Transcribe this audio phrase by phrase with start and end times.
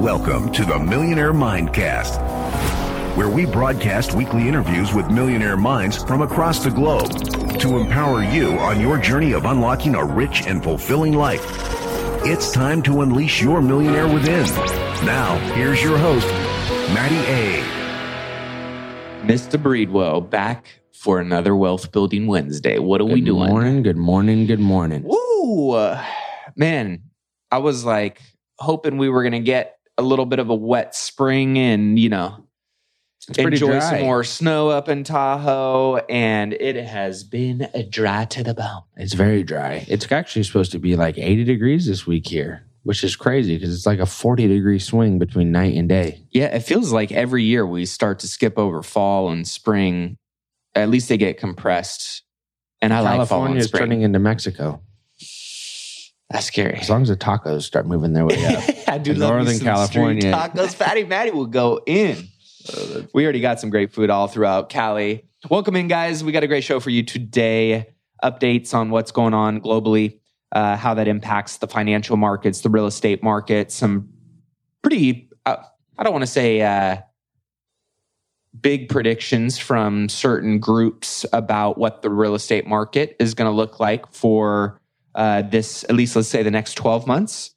[0.00, 2.16] Welcome to the Millionaire Mindcast
[3.18, 7.10] where we broadcast weekly interviews with millionaire minds from across the globe
[7.60, 11.44] to empower you on your journey of unlocking a rich and fulfilling life.
[12.24, 14.46] It's time to unleash your millionaire within.
[15.04, 16.26] Now, here's your host,
[16.94, 17.62] Matty A.
[19.26, 19.62] Mr.
[19.62, 22.78] Breedwell back for another Wealth Building Wednesday.
[22.78, 23.48] What are good we doing?
[23.48, 25.02] Good morning, good morning, good morning.
[25.04, 25.94] Woo!
[26.56, 27.02] Man,
[27.50, 28.22] I was like
[28.58, 32.08] hoping we were going to get a little bit of a wet spring and, you
[32.08, 32.44] know,
[33.38, 33.80] enjoy dry.
[33.80, 38.82] some more snow up in Tahoe, and it has been dry to the bone.
[38.96, 39.84] It's very dry.
[39.88, 43.74] It's actually supposed to be like 80 degrees this week here, which is crazy because
[43.74, 46.24] it's like a 40 degree swing between night and day.
[46.30, 50.16] Yeah, it feels like every year we start to skip over fall and spring.
[50.74, 52.22] At least they get compressed,
[52.80, 53.80] and I California like fall and is spring.
[53.80, 54.82] turning into Mexico.
[56.30, 56.78] That's scary.
[56.78, 58.62] As long as the tacos start moving their way up.
[58.88, 60.32] I do love Northern California.
[60.32, 60.74] tacos.
[60.74, 62.28] Fatty Matty will go in.
[63.14, 65.24] we already got some great food all throughout Cali.
[65.50, 66.22] Welcome in, guys.
[66.22, 67.88] We got a great show for you today.
[68.22, 70.20] Updates on what's going on globally,
[70.52, 73.72] uh, how that impacts the financial markets, the real estate market.
[73.72, 74.10] Some
[74.82, 75.56] pretty, uh,
[75.98, 76.98] I don't want to say uh,
[78.60, 83.80] big predictions from certain groups about what the real estate market is going to look
[83.80, 84.79] like for
[85.14, 87.54] uh, this, at least let's say the next 12 months.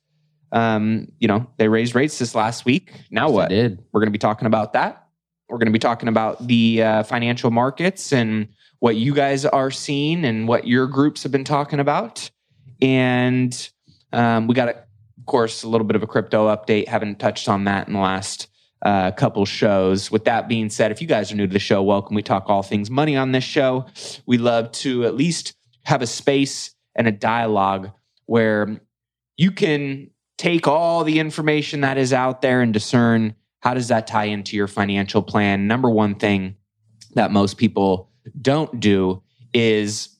[0.51, 2.93] Um, you know, they raised rates this last week.
[3.09, 3.49] Now Yes, what?
[3.49, 3.83] did.
[3.91, 5.07] We're going to be talking about that.
[5.49, 8.47] We're going to be talking about the uh, financial markets and
[8.79, 12.29] what you guys are seeing and what your groups have been talking about.
[12.81, 13.69] And
[14.11, 16.87] um, we got, a, of course, a little bit of a crypto update.
[16.87, 18.47] Haven't touched on that in the last
[18.83, 20.11] uh, couple shows.
[20.11, 22.15] With that being said, if you guys are new to the show, welcome.
[22.15, 23.85] We talk all things money on this show.
[24.25, 27.91] We love to at least have a space and a dialogue
[28.25, 28.79] where
[29.37, 34.07] you can take all the information that is out there and discern how does that
[34.07, 35.67] tie into your financial plan.
[35.67, 36.55] Number one thing
[37.15, 38.09] that most people
[38.41, 39.23] don't do
[39.53, 40.17] is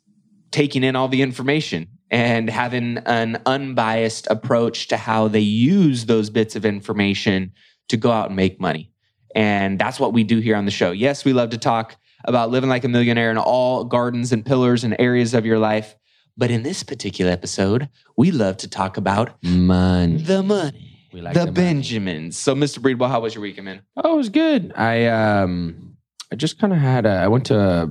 [0.51, 6.29] taking in all the information and having an unbiased approach to how they use those
[6.29, 7.51] bits of information
[7.89, 8.91] to go out and make money.
[9.35, 10.91] And that's what we do here on the show.
[10.91, 11.95] Yes, we love to talk
[12.25, 15.95] about living like a millionaire in all gardens and pillars and areas of your life.
[16.35, 20.17] But in this particular episode, we love to talk about Money.
[20.17, 21.07] the money.
[21.13, 21.55] We like the, the money.
[21.55, 22.37] Benjamins.
[22.37, 22.79] So, Mr.
[22.79, 23.81] Breedwell, how was your weekend, man?
[23.97, 24.73] Oh, it was good.
[24.75, 25.95] I um,
[26.31, 27.11] I just kind of had a.
[27.11, 27.87] I went to a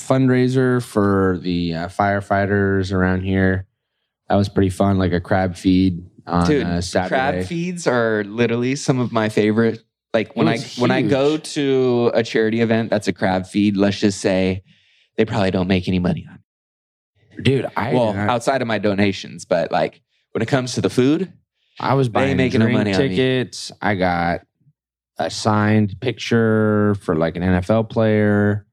[0.00, 3.66] fundraiser for the uh, firefighters around here.
[4.28, 7.08] That was pretty fun, like a crab feed on Dude, uh, Saturday.
[7.08, 9.82] crab feeds are literally some of my favorite.
[10.14, 13.76] Like when I was when I go to a charity event that's a crab feed,
[13.76, 14.62] let's just say
[15.16, 16.39] they probably don't make any money on it.
[17.42, 20.90] Dude, I well, I, outside of my donations, but like when it comes to the
[20.90, 21.32] food,
[21.78, 23.72] I was buying making no drink money tickets.
[23.80, 24.42] I got
[25.18, 28.66] a signed picture for like an NFL player.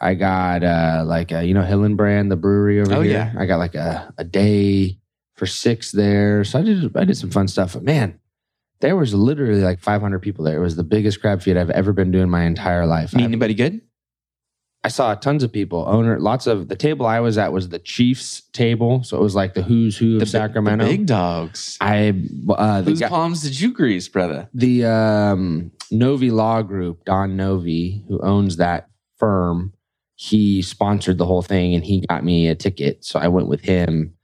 [0.00, 3.12] I got uh like a, you know Hillenbrand, the brewery over Oh, here.
[3.12, 3.40] yeah.
[3.40, 4.98] I got like a, a day
[5.34, 6.44] for six there.
[6.44, 7.74] So I did I did some fun stuff.
[7.74, 8.18] But man,
[8.80, 10.56] there was literally like 500 people there.
[10.58, 13.14] It was the biggest crab feed I've ever been doing my entire life.
[13.14, 13.80] Meet anybody good?
[14.84, 17.78] I saw tons of people, owner, lots of the table I was at was the
[17.78, 19.02] Chiefs table.
[19.02, 20.84] So it was like the who's who of The, Sacramento.
[20.84, 21.78] the big dogs.
[21.80, 22.10] I,
[22.50, 24.48] uh, the, Whose guy- palms did you grease, brother?
[24.52, 29.72] the um, Novi Law Group, Don Novi, who owns that firm,
[30.16, 33.04] he sponsored the whole thing and he got me a ticket.
[33.06, 34.14] So I went with him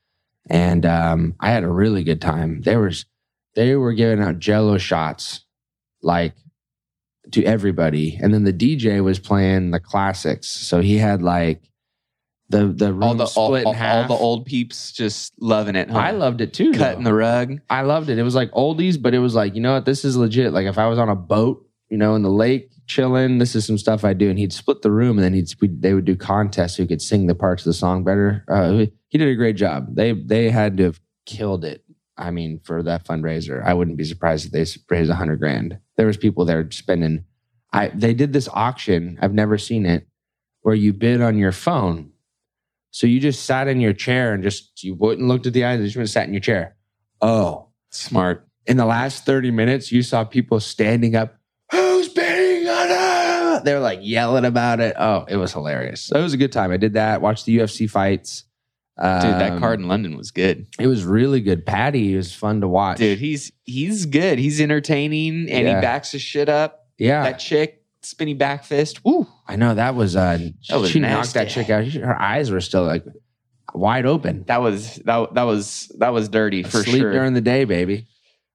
[0.51, 2.61] and um, I had a really good time.
[2.61, 3.07] There was,
[3.55, 5.41] they were giving out jello shots
[6.03, 6.35] like
[7.32, 8.19] to everybody.
[8.21, 10.49] And then the DJ was playing the classics.
[10.49, 11.62] So he had like
[12.49, 14.11] the, the room All the all, split all, in half.
[14.11, 15.91] all the old peeps just loving it.
[15.91, 15.99] Huh?
[15.99, 16.73] I loved it too.
[16.73, 17.11] cutting though.
[17.11, 17.61] the rug.
[17.71, 18.19] I loved it.
[18.19, 19.85] It was like oldies, but it was like, you know what?
[19.85, 20.53] This is legit.
[20.53, 23.65] Like if I was on a boat, you know, in the lake chilling, this is
[23.65, 24.29] some stuff I do.
[24.29, 27.00] And he'd split the room and then he'd, we, they would do contests who could
[27.00, 28.44] sing the parts of the song better.
[28.49, 29.94] Uh, he did a great job.
[29.94, 31.85] They, they had to have killed it.
[32.21, 35.79] I mean, for that fundraiser, I wouldn't be surprised if they raised a hundred grand.
[35.97, 37.25] There was people there spending,
[37.73, 39.19] I, they did this auction.
[39.23, 40.07] I've never seen it
[40.63, 42.11] where you bid on your phone.
[42.91, 45.81] So you just sat in your chair and just, you wouldn't looked at the eyes.
[45.81, 46.77] You just sat in your chair.
[47.23, 48.47] Oh, Smart.
[48.67, 51.37] in the last 30 minutes, you saw people standing up.
[51.73, 53.65] Who's bidding on it?
[53.65, 54.95] They were like yelling about it.
[54.99, 56.03] Oh, it was hilarious.
[56.03, 56.71] So it was a good time.
[56.73, 58.45] I did that, watched the UFC fights.
[59.00, 60.67] Dude, that Um, card in London was good.
[60.79, 61.64] It was really good.
[61.64, 62.99] Patty was fun to watch.
[62.99, 64.38] Dude, he's he's good.
[64.38, 65.76] He's entertaining and Yeah.
[65.76, 66.87] he backs his shit up.
[66.99, 69.02] yeah, That chick, spinny back fist.
[69.05, 69.26] Woo.
[69.49, 70.17] I know that was.
[70.17, 70.38] uh
[70.69, 71.87] That was She knocked that chick out.
[71.87, 73.05] Her eyes were still like
[73.75, 74.44] wide open.
[74.49, 77.12] That was that that was that was dirty for Sleep sure.
[77.12, 78.06] during the day, baby.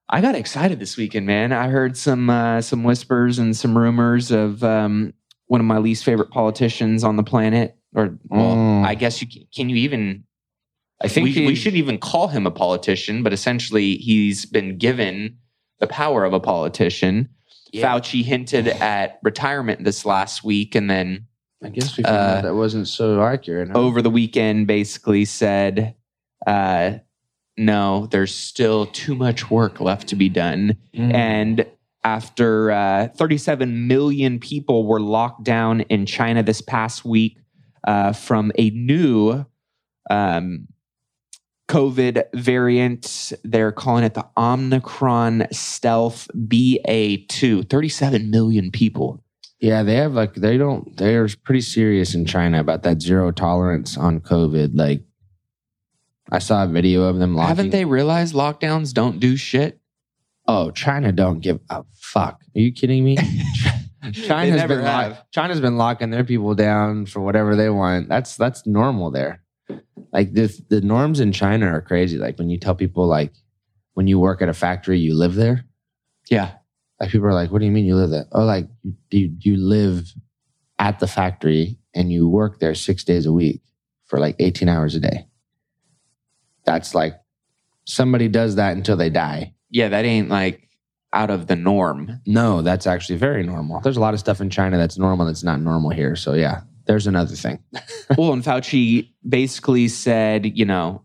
[0.08, 1.52] I got excited this weekend, man.
[1.52, 5.12] I heard some uh, some whispers and some rumors of um,
[5.48, 7.76] one of my least favorite politicians on the planet.
[7.94, 8.84] Or well, Mm.
[8.86, 10.22] I guess you can, can you even?
[11.02, 14.78] I think we, he- we shouldn't even call him a politician, but essentially he's been
[14.78, 15.36] given
[15.80, 17.28] the power of a politician.
[17.72, 17.86] Yeah.
[17.92, 21.26] Fauci hinted at retirement this last week, and then
[21.62, 23.68] I guess we found Uh, out that wasn't so accurate.
[23.70, 23.78] huh?
[23.78, 25.94] over the weekend basically said,
[26.46, 26.92] uh,
[27.58, 31.12] "No, there's still too much work left to be done." Mm.
[31.14, 31.66] And
[32.04, 37.36] after uh, 37 million people were locked down in China this past week
[37.86, 39.44] uh, from a new
[40.08, 40.68] um,
[41.68, 47.68] COVID variant, they're calling it the Omicron Stealth BA2.
[47.68, 49.22] 37 million people.
[49.58, 53.96] Yeah, they have like they don't they're pretty serious in China about that zero tolerance
[53.96, 54.72] on COVID.
[54.74, 55.02] Like
[56.30, 59.80] I saw a video of them locking Haven't they realized lockdowns don't do shit?
[60.46, 62.40] Oh, China don't give a fuck.
[62.54, 63.16] Are you kidding me?
[64.12, 68.08] China's been lock- China's been locking their people down for whatever they want.
[68.08, 69.42] That's that's normal there.
[70.12, 72.18] Like the the norms in China are crazy.
[72.18, 73.32] Like when you tell people like
[73.94, 75.64] when you work at a factory, you live there.
[76.30, 76.52] Yeah.
[77.00, 78.68] Like people are like, "What do you mean you live there?" Oh, like
[79.10, 80.12] you you live
[80.78, 83.62] at the factory and you work there six days a week
[84.06, 85.26] for like eighteen hours a day.
[86.64, 87.14] That's like
[87.84, 89.54] somebody does that until they die.
[89.70, 90.68] Yeah, that ain't like
[91.12, 92.20] out of the norm.
[92.26, 93.80] No, that's actually very normal.
[93.80, 96.16] There's a lot of stuff in China that's normal that's not normal here.
[96.16, 97.58] So yeah, there's another thing.
[98.16, 101.02] well, and Fauci basically said, you know,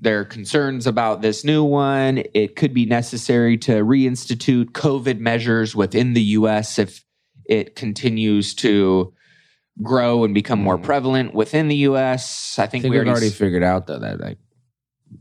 [0.00, 2.22] there are concerns about this new one.
[2.34, 7.04] It could be necessary to reinstitute COVID measures within the US if
[7.46, 9.12] it continues to
[9.82, 10.82] grow and become more Mm.
[10.82, 12.58] prevalent within the US.
[12.58, 14.38] I I think, think we we've already, already s- figured out though that like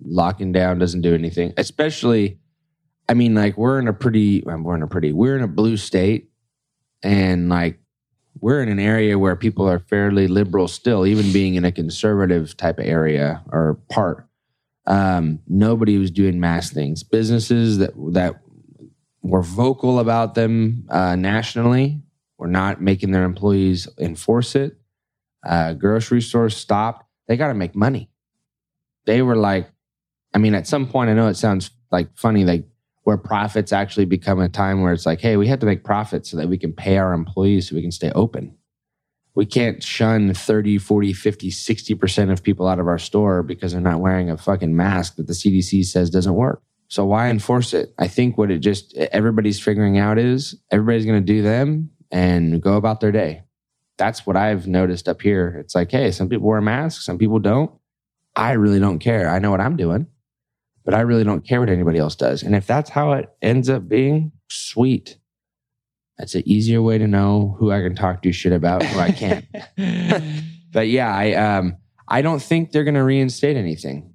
[0.04, 1.54] locking down doesn't do anything.
[1.58, 2.40] Especially,
[3.10, 5.78] I mean, like we're in a pretty, we're in a pretty, we're in a blue
[5.78, 6.30] state,
[7.02, 7.80] and like
[8.40, 12.58] we're in an area where people are fairly liberal still, even being in a conservative
[12.58, 14.28] type of area or part.
[14.86, 17.04] Um, nobody was doing mass things.
[17.04, 18.42] Businesses that that
[19.22, 22.02] were vocal about them uh, nationally
[22.38, 24.78] were not making their employees enforce it.
[25.46, 27.06] Uh, grocery stores stopped.
[27.28, 28.10] They got to make money.
[29.06, 29.70] They were like,
[30.34, 32.66] I mean, at some point, I know it sounds like funny, like
[33.04, 36.30] where profits actually become a time where it's like, hey, we have to make profits
[36.30, 38.56] so that we can pay our employees so we can stay open.
[39.36, 43.82] We can't shun 30, 40, 50, 60% of people out of our store because they're
[43.82, 46.62] not wearing a fucking mask that the CDC says doesn't work.
[46.88, 47.94] So why enforce it?
[47.98, 52.62] I think what it just everybody's figuring out is everybody's going to do them and
[52.62, 53.42] go about their day.
[53.98, 55.58] That's what I've noticed up here.
[55.60, 57.72] It's like, hey, some people wear masks, some people don't.
[58.36, 59.30] I really don't care.
[59.30, 60.08] I know what I'm doing,
[60.86, 62.44] but I really don't care what anybody else does.
[62.44, 65.18] And if that's how it ends up being, sweet.
[66.18, 69.12] That's an easier way to know who I can talk to shit about, who I
[69.12, 69.46] can't.
[70.72, 74.12] But yeah, I um I don't think they're going to reinstate anything.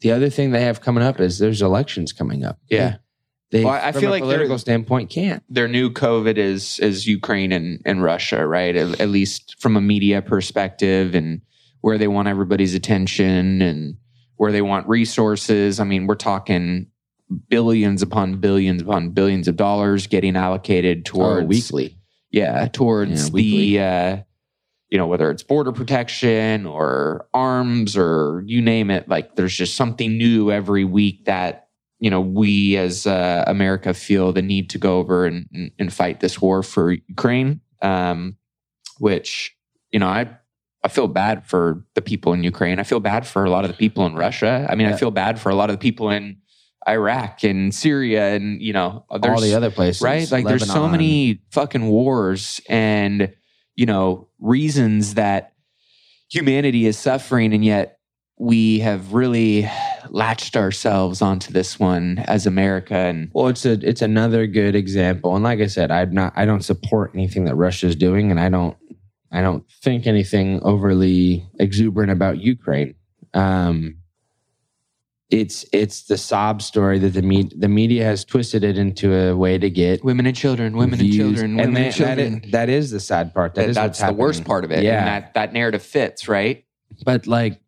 [0.00, 2.58] The other thing they have coming up is there's elections coming up.
[2.68, 2.96] Yeah.
[3.50, 5.42] They, Well, I- feel like political standpoint, can't.
[5.48, 8.76] their new COVID is is Ukraine and, and Russia, right?
[8.76, 11.40] At, at least from a media perspective and
[11.80, 13.96] where they want everybody's attention and
[14.36, 15.80] where they want resources.
[15.80, 16.86] I mean, we're talking
[17.48, 21.96] billions upon billions upon billions of dollars getting allocated towards Or weekly.
[22.30, 24.16] yeah, towards Yeah, the uh,
[24.90, 29.08] you know whether it's border protection or arms or you name it.
[29.08, 31.68] Like there's just something new every week that
[32.00, 35.92] you know we as uh, America feel the need to go over and, and, and
[35.92, 37.60] fight this war for Ukraine.
[37.80, 38.36] Um,
[38.98, 39.56] which
[39.90, 40.36] you know I
[40.84, 42.80] I feel bad for the people in Ukraine.
[42.80, 44.66] I feel bad for a lot of the people in Russia.
[44.68, 46.38] I mean, I feel bad for a lot of the people in
[46.88, 50.02] Iraq and Syria and you know All the other places.
[50.02, 50.30] right?
[50.30, 53.32] Like there's so many fucking wars and
[53.76, 55.52] you know reasons that
[56.28, 57.98] humanity is suffering, and yet
[58.38, 59.70] we have really
[60.10, 62.94] latched ourselves onto this one as America.
[62.94, 65.36] And Well, it's a it's another good example.
[65.36, 68.48] And like I said, I'm not I don't support anything that Russia's doing, and I
[68.48, 68.76] don't
[69.32, 72.94] I don't think anything overly exuberant about Ukraine.
[73.34, 73.96] Um,
[75.30, 79.34] it's it's the sob story that the me- the media has twisted it into a
[79.34, 81.16] way to get women and children, women views.
[81.16, 82.32] and children, women and and, children.
[82.34, 83.54] That is, that is the sad part.
[83.54, 84.82] That That- is that's the worst part of it.
[84.84, 86.64] Yeah, And that, that narrative fits, right?
[87.06, 87.58] but like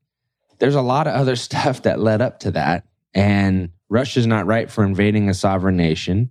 [0.59, 4.71] there's a lot of other stuff that led up to that and russia's not right
[4.71, 6.29] for invading a sovereign nation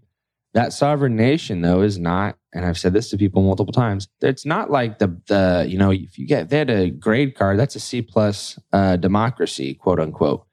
[0.53, 4.45] that sovereign nation though is not and i've said this to people multiple times it's
[4.45, 7.75] not like the the you know if you get they had a grade card that's
[7.75, 10.45] a c plus uh, democracy quote unquote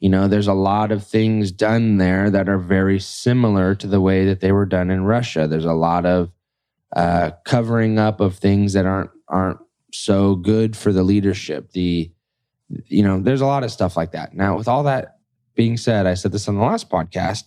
[0.00, 4.00] you know there's a lot of things done there that are very similar to the
[4.00, 6.30] way that they were done in russia there's a lot of
[6.96, 9.58] uh, covering up of things that aren't aren't
[9.92, 11.72] so good for the leadership.
[11.72, 12.10] The
[12.86, 14.34] you know, there's a lot of stuff like that.
[14.34, 15.18] Now, with all that
[15.54, 17.44] being said, I said this on the last podcast.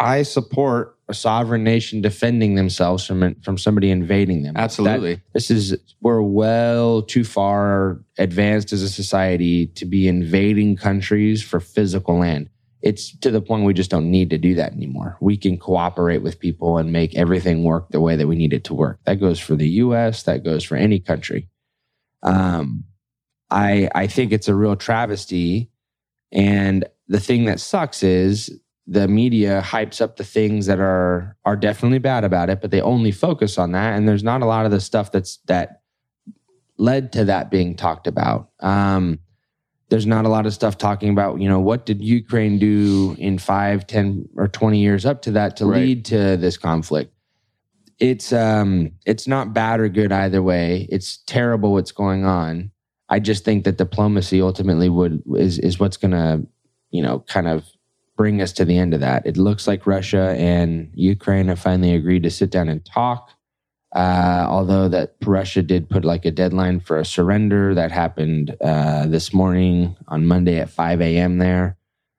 [0.00, 4.54] I support a sovereign nation defending themselves from from somebody invading them.
[4.54, 5.20] That- Absolutely.
[5.34, 11.60] this is we're well too far advanced as a society to be invading countries for
[11.60, 12.48] physical land.
[12.82, 15.16] It's to the point we just don't need to do that anymore.
[15.20, 18.64] We can cooperate with people and make everything work the way that we need it
[18.64, 19.00] to work.
[19.04, 21.48] That goes for the US, that goes for any country.
[22.22, 22.84] Um,
[23.50, 25.70] I I think it's a real travesty.
[26.32, 31.56] And the thing that sucks is the media hypes up the things that are are
[31.56, 33.96] definitely bad about it, but they only focus on that.
[33.96, 35.80] And there's not a lot of the stuff that's that
[36.76, 38.50] led to that being talked about.
[38.60, 39.20] Um,
[39.90, 43.38] there's not a lot of stuff talking about, you know, what did Ukraine do in
[43.38, 45.80] five, ten, or 20 years up to that to Right.
[45.80, 47.12] lead to this conflict?
[48.00, 50.88] It's um it's not bad or good either way.
[50.90, 52.72] It's terrible what's going on.
[53.08, 56.42] I just think that diplomacy ultimately would is is what's gonna,
[56.90, 57.64] you know, kind of
[58.16, 59.26] bring us to the end of that.
[59.26, 63.30] It looks like Russia and Ukraine have finally agreed to sit down and talk.
[63.94, 69.06] Uh, although that Russia did put like a deadline for a surrender that happened uh,
[69.06, 71.38] this morning on Monday at 5 a.m.
[71.38, 71.76] there.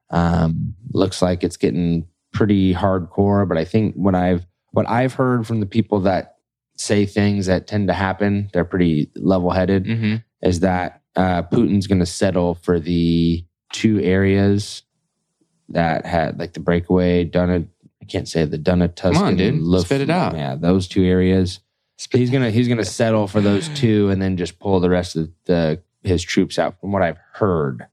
[0.09, 5.47] Um, looks like it's getting pretty hardcore, but I think what I've what I've heard
[5.47, 6.35] from the people that
[6.77, 10.15] say things that tend to happen, they're pretty level headed Mm-hmm.
[10.43, 14.83] is that uh, Putin's going to settle for the two areas
[15.69, 17.65] that had like the breakaway Donna.
[18.01, 19.35] I can't say the Donna Tuscan.
[19.35, 19.81] dude.
[19.81, 20.35] Spit it out.
[20.35, 21.59] Yeah, those two areas.
[22.11, 25.29] He's gonna he's gonna settle for those two and then just pull the rest of
[25.45, 26.79] the his troops out.
[26.79, 27.87] From what I've heard,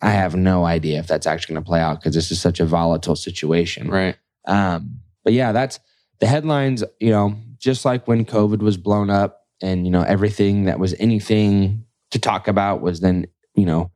[0.00, 2.66] I have no idea if that's actually to play out because this is such a
[2.66, 3.88] volatile situation.
[3.88, 4.16] Right.
[4.46, 5.78] Um, but yeah, that's
[6.18, 10.64] the headlines, you know, just like when COVID was blown up and, you know, everything
[10.64, 13.91] that was anything to talk about was then, you know,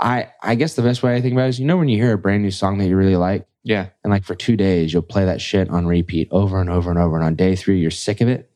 [0.00, 1.96] I I guess the best way I think about it is, you know, when you
[2.02, 3.88] hear a brand new song that you really like, Yeah.
[4.02, 6.98] and like for two days you'll play that shit on repeat over and over and
[6.98, 8.50] over, and on day three you're sick of it.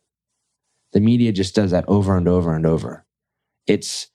[0.93, 3.05] The media just does that over and over and over.
[3.67, 4.09] It's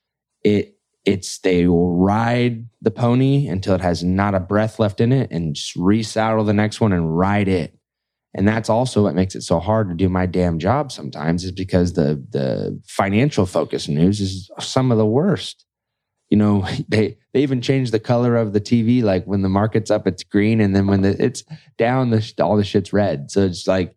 [0.43, 5.11] it it's they will ride the pony until it has not a breath left in
[5.11, 7.75] it and just resaddle the next one and ride it.
[8.35, 11.51] And that's also what makes it so hard to do my damn job sometimes is
[11.51, 15.65] because the the financial focus news is some of the worst.
[16.29, 19.03] You know, they they even change the color of the TV.
[19.03, 21.43] Like when the market's up, it's green, and then when the, it's
[21.77, 23.31] down, the all the shit's red.
[23.31, 23.95] So it's like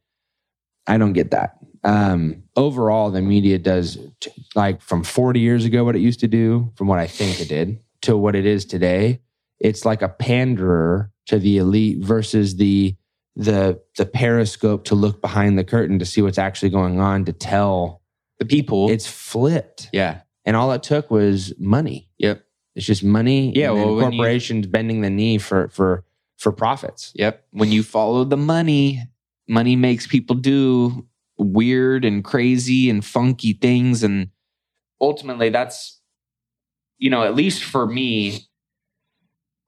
[0.86, 1.58] I don't get that.
[1.84, 6.28] Um, overall, the media does t- like from 40 years ago what it used to
[6.28, 9.20] do, from what I think it did, to what it is today.
[9.58, 12.96] It's like a panderer to the elite versus the
[13.34, 17.32] the the periscope to look behind the curtain to see what's actually going on to
[17.32, 18.02] tell
[18.38, 18.90] The people.
[18.90, 20.20] it's flipped yeah.
[20.44, 22.44] And all it took was money Yep.
[22.74, 26.04] it's just money Yeah, and well, when you- corporations bending the knee for for
[26.38, 27.12] for profits.
[27.14, 27.46] Yep.
[27.52, 29.02] When you follow the money,
[29.48, 31.06] money makes people do
[31.38, 34.02] weird and crazy and funky things.
[34.02, 34.30] And
[35.00, 36.00] ultimately, that's,
[36.98, 38.40] you know, at least for me,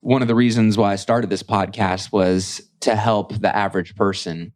[0.01, 4.51] one of the reasons why I started this podcast was to help the average person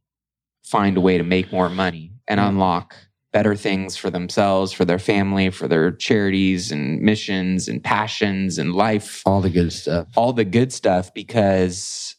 [0.63, 2.49] find a way to make more money and Mm.
[2.49, 2.95] unlock
[3.31, 8.73] better things for themselves, for their family, for their charities and missions and passions and
[8.73, 10.07] life All the good stuff.
[10.17, 12.15] all the good stuff because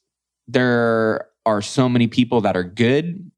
[0.46, 3.30] there are so many people that are good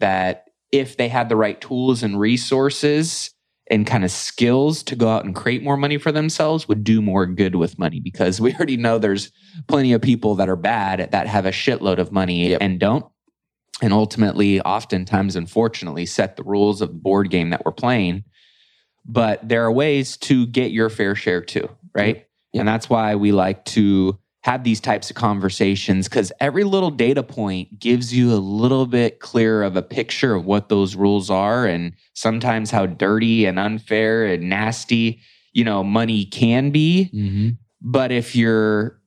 [0.00, 3.30] that if they had the right tools and resources
[3.70, 7.02] and kind of skills to go out and create more money for themselves would do
[7.02, 9.32] more good with money because we already know there's
[9.68, 12.58] plenty of people that are bad that have a shitload of money Yep.
[12.62, 13.04] and don't
[13.82, 18.24] and ultimately oftentimes unfortunately set the rules of the board game that we're playing
[19.04, 22.60] but there are ways to get your fair share too right Yep.
[22.60, 27.22] and that's why we like to have these types of conversations because every little data
[27.22, 31.66] point gives you a little bit clearer of a picture of what those rules are
[31.66, 35.20] and sometimes how dirty and unfair and nasty
[35.52, 37.48] you know money can be Mm-hmm.
[37.82, 39.00] but if you're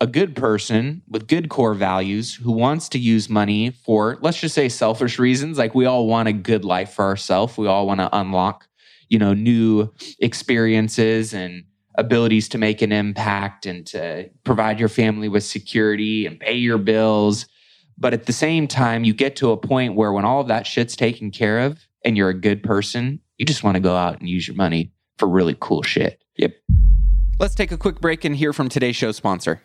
[0.00, 4.54] a good person with good core values who wants to use money for, let's just
[4.54, 7.98] say, selfish reasons, like we all want a good life for ourselves, we all want
[8.00, 8.68] to unlock,
[9.08, 11.64] you know, new experiences and
[11.96, 16.78] abilities to make an impact and to provide your family with security and pay your
[16.78, 17.46] bills.
[17.98, 20.64] But at the same time, you get to a point where when all of that
[20.64, 24.20] shit's taken care of and you're a good person, you just want to go out
[24.20, 26.22] and use your money for really cool shit.
[26.36, 26.54] Yep.
[27.40, 29.60] Let's take a quick break and hear from today's show sponsor.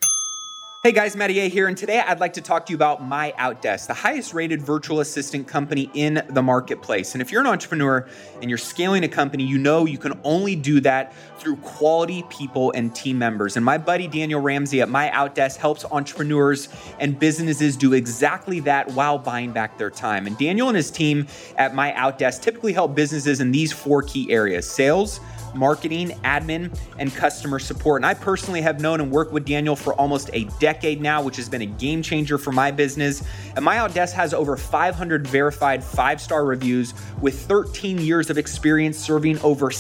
[0.86, 3.88] Hey guys, Matty A here, and today I'd like to talk to you about MyOutDesk,
[3.88, 7.16] the highest rated virtual assistant company in the marketplace.
[7.16, 8.06] And if you're an entrepreneur
[8.42, 12.74] and you're scaling a company, you know you can only do that through quality people
[12.75, 13.56] and team members.
[13.56, 16.68] And my buddy Daniel Ramsey at MyOutDesk helps entrepreneurs
[17.00, 20.28] and businesses do exactly that while buying back their time.
[20.28, 24.70] And Daniel and his team at MyOutDesk typically help businesses in these four key areas
[24.70, 25.22] sales,
[25.56, 28.00] marketing, admin, and customer support.
[28.00, 31.36] And I personally have known and worked with Daniel for almost a decade now, which
[31.38, 33.24] has been a game changer for my business.
[33.56, 39.39] And MyOutDesk has over 500 verified five star reviews with 13 years of experience serving
[39.39, 39.72] over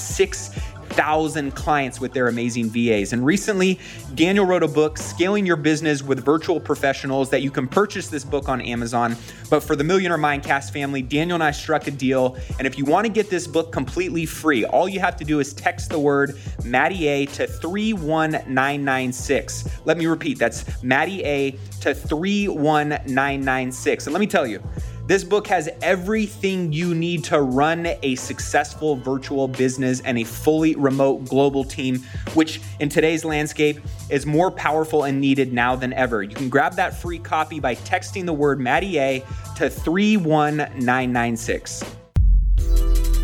[0.93, 3.13] 6,000 clients with their amazing VAs.
[3.13, 3.79] And recently,
[4.13, 8.23] Daniel wrote a book, Scaling Your Business with Virtual Professionals, that you can purchase this
[8.23, 9.15] book on Amazon.
[9.49, 12.37] But for the Millionaire Mindcast family, Daniel and I struck a deal.
[12.59, 15.39] And if you want to get this book completely free, all you have to do
[15.39, 19.67] is text the word Matty A to 31996.
[19.85, 24.05] Let me repeat that's Matty A to 31996.
[24.05, 24.61] And let me tell you,
[25.05, 30.75] this book has everything you need to run a successful virtual business and a fully
[30.75, 31.99] remote global team,
[32.35, 36.23] which in today's landscape is more powerful and needed now than ever.
[36.23, 39.19] You can grab that free copy by texting the word Matty A
[39.57, 41.83] to 31996.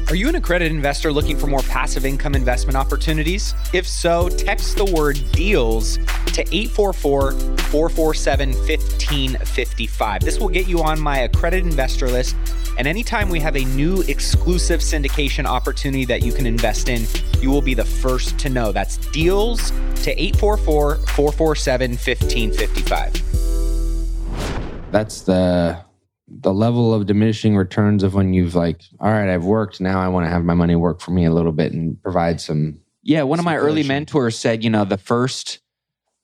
[0.10, 3.54] Are you an accredited investor looking for more passive income investment opportunities?
[3.74, 5.98] If so, text the word deals
[6.34, 10.22] to 844 447 1555.
[10.22, 12.36] This will get you on my accredited investor list.
[12.80, 17.06] And anytime we have a new exclusive syndication opportunity that you can invest in,
[17.40, 18.72] you will be the first to know.
[18.72, 19.70] That's deals
[20.02, 24.92] to 844 447 1555.
[24.92, 25.86] That's the
[26.30, 29.82] the level of diminishing returns of when you've like, all right, I've worked.
[29.82, 32.40] Now I want to have my money work for me a little bit and provide
[32.40, 32.80] some.
[33.02, 35.60] Yeah, one of my early mentors said, you know, the first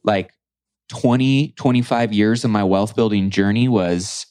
[0.04, 0.32] like
[0.90, 4.28] 20, 25 years of my wealth building journey was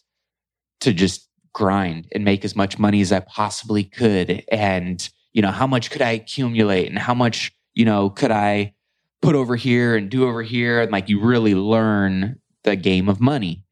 [0.81, 4.45] to just grind and make as much money as I possibly could.
[4.53, 8.75] And, you know, how much could I accumulate and how much, you know, could I
[9.23, 10.83] put over here and do over here?
[10.83, 13.64] And like you really learn the game of money.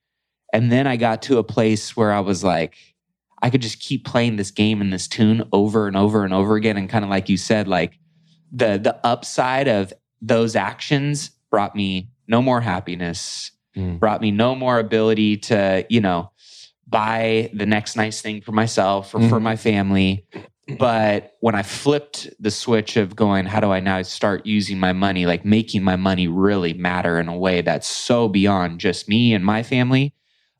[0.53, 2.77] And then I got to a place where I was like,
[3.41, 6.57] I could just keep playing this game and this tune over and over and over
[6.57, 6.77] again.
[6.77, 7.99] And kind of like you said, like
[8.53, 13.99] the the upside of those actions brought me no more happiness, Mm.
[13.99, 16.31] brought me no more ability to, you know,
[16.87, 19.43] buy the next nice thing for myself or for Mhm.
[19.43, 20.27] my family.
[20.79, 24.93] But when I flipped the switch of going, how do I now start using my
[24.93, 29.33] money, like making my money really matter in a way that's so beyond just me
[29.33, 30.13] and my family,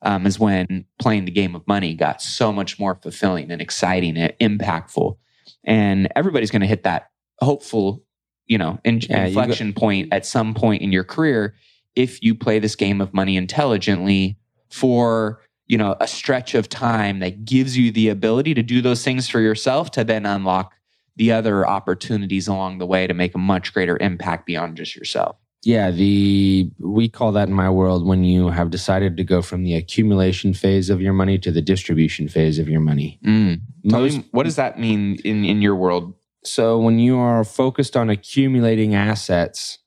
[0.03, 4.17] um, is when playing the game of money got so much more fulfilling and exciting
[4.17, 5.17] and impactful.
[5.65, 7.11] And everybody's going to hit that
[7.41, 8.03] hopeful,
[8.47, 11.55] you know, in- Yeah, you go- inflection point at some point in your career
[11.95, 14.39] if you play this game of money intelligently
[14.71, 19.05] for you know a stretch of time that gives you the ability to do those
[19.05, 20.75] things for yourself to then unlock
[21.17, 25.37] the other opportunities along the way to make a much greater impact beyond just yourself
[25.65, 29.63] Yeah, the we call that in my world when you have decided to go from
[29.63, 33.21] the accumulation phase of your money to the distribution phase of your money.
[33.25, 33.61] Mm.
[33.85, 36.15] Most- me, what does that mean in, in your world?
[36.45, 39.79] So when you are focused on accumulating assets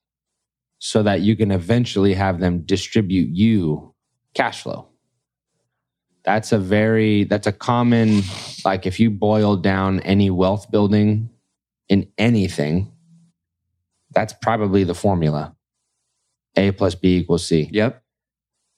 [0.79, 3.93] so that you can eventually have them distribute you
[4.33, 4.87] cash flow.
[6.23, 8.21] That's a very that's a common
[8.63, 11.29] like if you boil down any wealth building
[11.89, 12.91] in anything
[14.11, 15.54] that's probably the formula.
[16.57, 17.69] A plus B equals C.
[17.71, 18.01] Yep.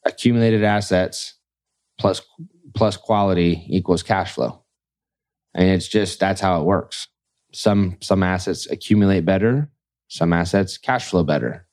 [0.05, 1.35] Accumulated assets
[1.99, 2.21] plus
[2.75, 4.63] plus quality equals cash flow.
[5.53, 7.07] And it's just that's how it works
[7.53, 9.69] some some assets accumulate better
[10.09, 11.65] some assets cash flow better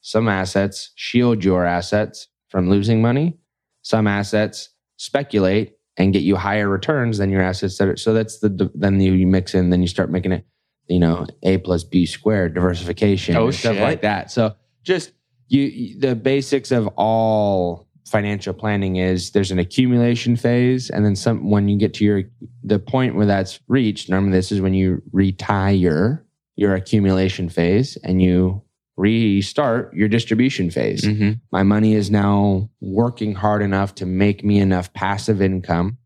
[0.00, 3.38] some assets shield your assets from losing money
[3.82, 8.38] some assets speculate and get you higher returns than your assets that are so that's
[8.38, 10.46] the then you, mix in then you start making it
[10.86, 15.12] you know a plus b squared diversification Oh, and stuff like that so just
[15.48, 21.48] you- the basics of all financial planning is there's an accumulation phase and then some
[21.50, 22.22] when you get to your
[22.62, 26.24] the point where that's reached normally this is when you retire
[26.56, 28.60] your accumulation phase and you
[28.96, 31.32] restart your distribution phase Mm-hmm.
[31.50, 35.96] my money is now working hard enough to make me enough passive income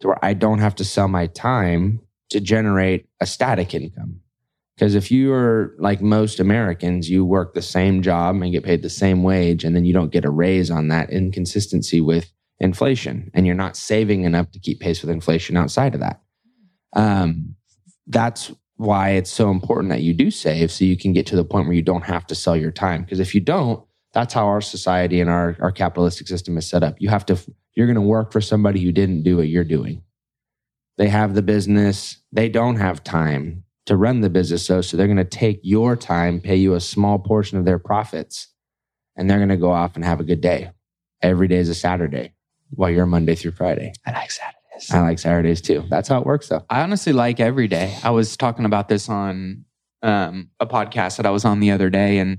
[0.00, 2.00] to where I don't have to sell my time
[2.30, 4.20] to generate a static income.
[4.76, 8.82] Because if you are like most Americans, you work the same job and get paid
[8.82, 13.30] the same wage, and then you don't get a raise on that inconsistency with inflation,
[13.34, 16.22] and you're not saving enough to keep pace with inflation outside of that.
[16.94, 17.54] Um,
[18.06, 21.44] that's why it's so important that you do save so you can get to the
[21.44, 23.02] point where you don't have to sell your time.
[23.02, 26.82] Because if you don't, that's how our society and our, our capitalistic system is set
[26.82, 26.96] up.
[26.98, 27.38] You have to,
[27.74, 30.02] you're going to work for somebody who didn't do what you're doing.
[30.98, 34.64] They have the business, they don't have time to run the business.
[34.66, 37.78] So, so they're going to take your time, pay you a small portion of their
[37.78, 38.48] profits,
[39.16, 40.70] and they're going to go off and have a good day.
[41.20, 42.34] Every day is a Saturday
[42.70, 43.92] while you're Monday through Friday.
[44.06, 44.90] I like Saturdays.
[44.90, 45.84] I like Saturdays too.
[45.88, 46.64] That's how it works though.
[46.68, 47.96] I honestly like every day.
[48.02, 49.64] I was talking about this on
[50.02, 52.38] um, a podcast that I was on the other day, and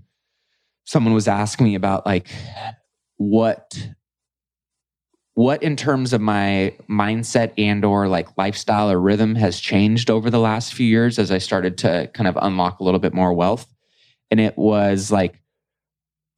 [0.83, 2.27] someone was asking me about like
[3.17, 3.77] what
[5.35, 10.29] what in terms of my mindset and or like lifestyle or rhythm has changed over
[10.29, 13.33] the last few years as I started to kind of unlock a little bit more
[13.33, 13.67] wealth.
[14.29, 15.41] And it was like,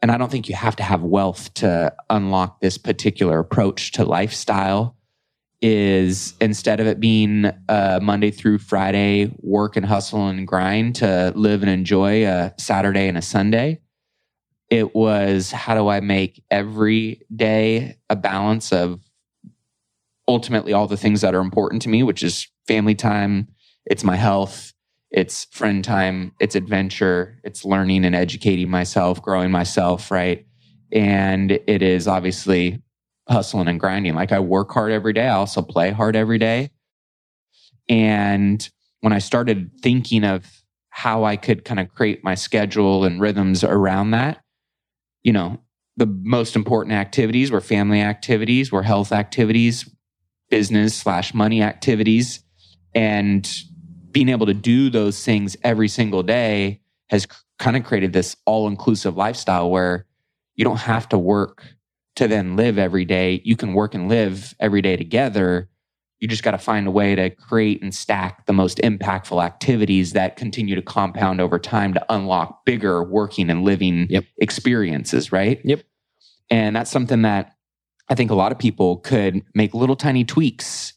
[0.02, 4.06] and I don't think you have to have wealth to unlock this particular approach to
[4.06, 4.96] lifestyle
[5.62, 11.34] is instead of it being uh, Monday through Friday work and hustle and grind to
[11.36, 13.80] live and enjoy a Saturday and a Sunday,
[14.70, 19.00] it was how do I make every day a balance of
[20.28, 23.48] ultimately all the things that are important to me, which is family time,
[23.86, 24.74] it's my health,
[25.12, 30.46] it's friend time, it's adventure, it's learning and educating myself, growing myself, right?
[30.92, 32.82] And it is obviously
[33.30, 34.16] hustling and grinding.
[34.16, 35.28] Like I work hard every day.
[35.28, 36.72] I also play hard every day.
[37.88, 38.68] And
[39.02, 43.64] when I started thinking of how I could kind of create my schedule and rhythms
[43.64, 44.45] around that,
[45.26, 45.60] you know,
[45.98, 49.90] the most important activities were family activities, were health activities,
[50.52, 52.42] business slash money activities.
[52.94, 53.52] And
[54.12, 58.68] being able to do those things every single day has kind of created this all
[58.68, 60.06] inclusive lifestyle where
[60.54, 61.64] you don't have to work
[62.18, 63.42] to then live every day.
[63.44, 65.70] You can work and live every day together.
[66.20, 70.14] You just got to find a way to create and stack the most impactful activities
[70.14, 74.26] that continue to compound over time to unlock bigger working and living Yep.
[74.38, 75.60] experiences, right?
[75.64, 75.84] Yep.
[76.50, 77.54] And that's something that
[78.10, 80.94] I think a lot of people could make little tiny tweaks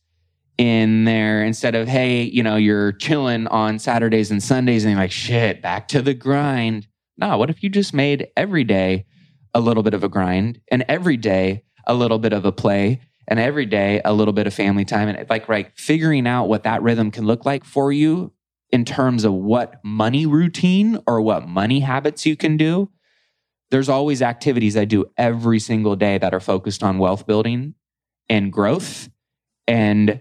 [0.56, 5.00] in there instead of, hey, you know, you're chilling on Saturdays and Sundays and you're
[5.00, 6.86] like, shit, back to the grind.
[7.16, 9.06] No, what if you just made every day
[9.54, 13.00] a little bit of a grind and every day a little bit of a play
[13.28, 16.64] and every day a little bit of family time and like right figuring out what
[16.64, 18.32] that rhythm can look like for you
[18.70, 22.90] in terms of what money routine or what money habits you can do
[23.70, 27.74] there's always activities i do every single day that are focused on wealth building
[28.28, 29.08] and growth
[29.68, 30.20] and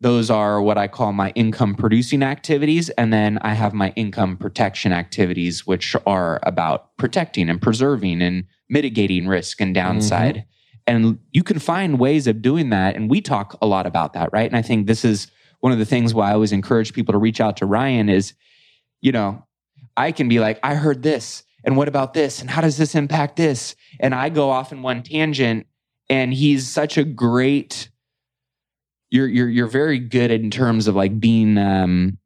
[0.00, 2.90] those are what I call my income producing activities.
[2.90, 8.44] And then I have my income protection activities, which are about protecting and preserving and
[8.68, 9.86] mitigating risk and mm-hmm.
[9.86, 10.44] downside.
[10.86, 12.94] And you can find ways of doing that.
[12.94, 14.48] And we talk a lot about that, right?
[14.48, 15.28] And I think this is
[15.60, 18.34] one of the things why I always encourage people to reach out to Ryan is,
[19.00, 19.44] you know,
[19.96, 21.42] I can be like, I heard this.
[21.64, 22.40] And what about this?
[22.40, 23.74] And how does this impact this?
[23.98, 25.66] And I go off in one tangent.
[26.08, 27.88] And he's such a great
[29.10, 32.18] you're you're you're very good in terms of like being um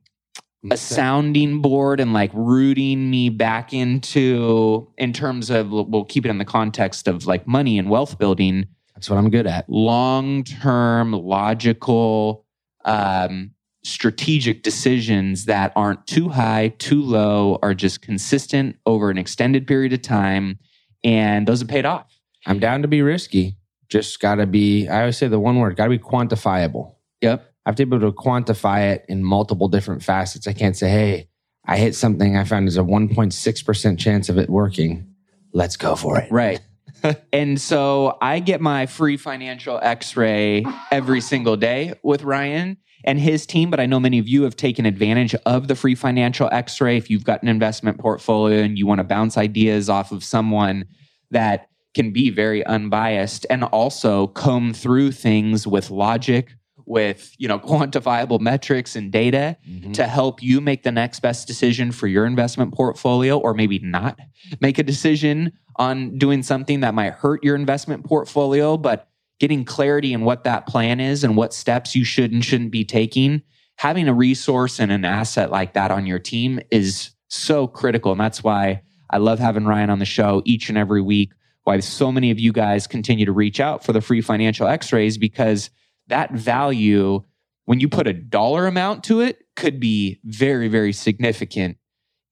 [0.70, 6.29] a sounding board and like rooting me back into in terms of we'll keep it
[6.29, 9.68] in the context of like money and wealth building That's what I'm good at.
[9.70, 12.44] long-term logical
[12.85, 13.53] um
[13.85, 19.92] strategic decisions that aren't too high too low are just consistent over an extended period
[19.94, 20.59] of time
[21.03, 23.57] and those have paid off I'm down to be risky.
[23.88, 26.94] Just got to be, I always say the one word, got to be quantifiable.
[27.20, 30.46] yep have to be able to quantify it in multiple different facets.
[30.46, 31.28] I can't say, hey,
[31.64, 35.14] I hit something I found there's a 1.6% chance of it working.
[35.52, 36.30] Let's go for it.
[36.30, 36.61] Right.
[37.33, 43.18] and so I get my free financial x ray every single day with Ryan and
[43.18, 43.70] his team.
[43.70, 46.96] But I know many of you have taken advantage of the free financial x ray.
[46.96, 50.87] If you've got an investment portfolio and you want to bounce ideas off of someone
[51.30, 56.54] that can be very unbiased and also comb through things with logic
[56.90, 59.94] with you know quantifiable metrics and data Mhm.
[59.94, 64.18] to help you make the next best decision for your investment portfolio or maybe not
[64.61, 70.12] make a decision on doing something that might hurt your investment portfolio but getting clarity
[70.12, 73.40] in what that plan is and what steps you should and shouldn't be taking
[73.76, 78.20] having a resource and an asset like that on your team is so critical and
[78.20, 81.31] that's why i love having ryan on the show each and every week
[81.64, 85.16] why so many of you guys continue to reach out for the free financial x-rays
[85.16, 85.70] because
[86.11, 87.23] that value
[87.64, 91.77] when you put a dollar amount to it could be very very significant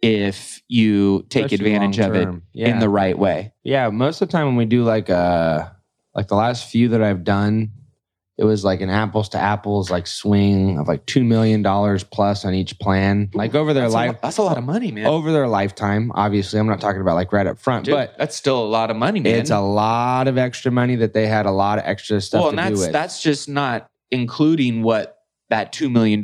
[0.00, 2.28] if you take Especially advantage of it.
[2.52, 2.68] Yeah.
[2.68, 5.68] in the right way Yeah, most of the time when we do like uh
[6.14, 7.70] like the last few that I've done,
[8.38, 12.44] it was like an apples to apples like swing of like two million dollars plus
[12.44, 13.28] on each plan.
[13.34, 16.12] Like over their that's, life a, that's a lot of money man over their lifetime.
[16.14, 18.90] Obviously, I'm not talking about like right up front, Dude, but that's still a lot
[18.90, 21.84] of money man it's a lot of extra money that they had a lot of
[21.84, 25.18] extra stuff well to and do that's that's just not including what
[25.50, 26.20] that $2 million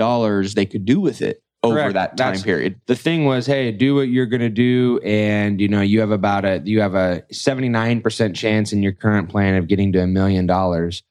[0.55, 1.95] they could do with it over Correct.
[1.95, 5.69] that time That's- period the thing was, hey, do what you're gonna do, and you
[5.69, 9.57] know you have about a you have a 79 percent chance in your current plan
[9.57, 11.03] of getting to a million dollars.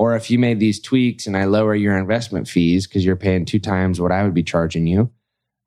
[0.00, 3.44] Or if you made these tweaks and I lower your investment fees because you're paying
[3.44, 5.10] two times what I would be charging you,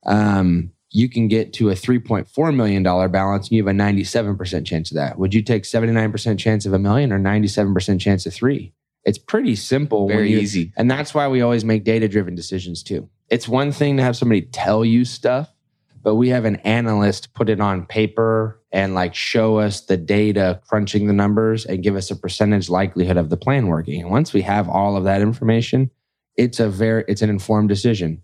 [0.08, 4.36] um, you can get to a 3.4 million dollar balance, and you have a 97
[4.36, 5.20] percent chance of that.
[5.20, 8.74] Would you take 79 percent chance of a million or 97 percent chance of three?
[9.04, 10.08] It's pretty simple.
[10.08, 13.08] very you- easy and that's why we always make data driven decisions too.
[13.30, 15.53] It's one thing to have somebody tell you stuff,
[16.04, 20.60] but we have an analyst put it on paper and like show us the data,
[20.68, 24.02] crunching the numbers and give us a percentage likelihood of the plan working.
[24.02, 25.90] And once we have all of that information,
[26.36, 28.22] it's a very it's an informed decision.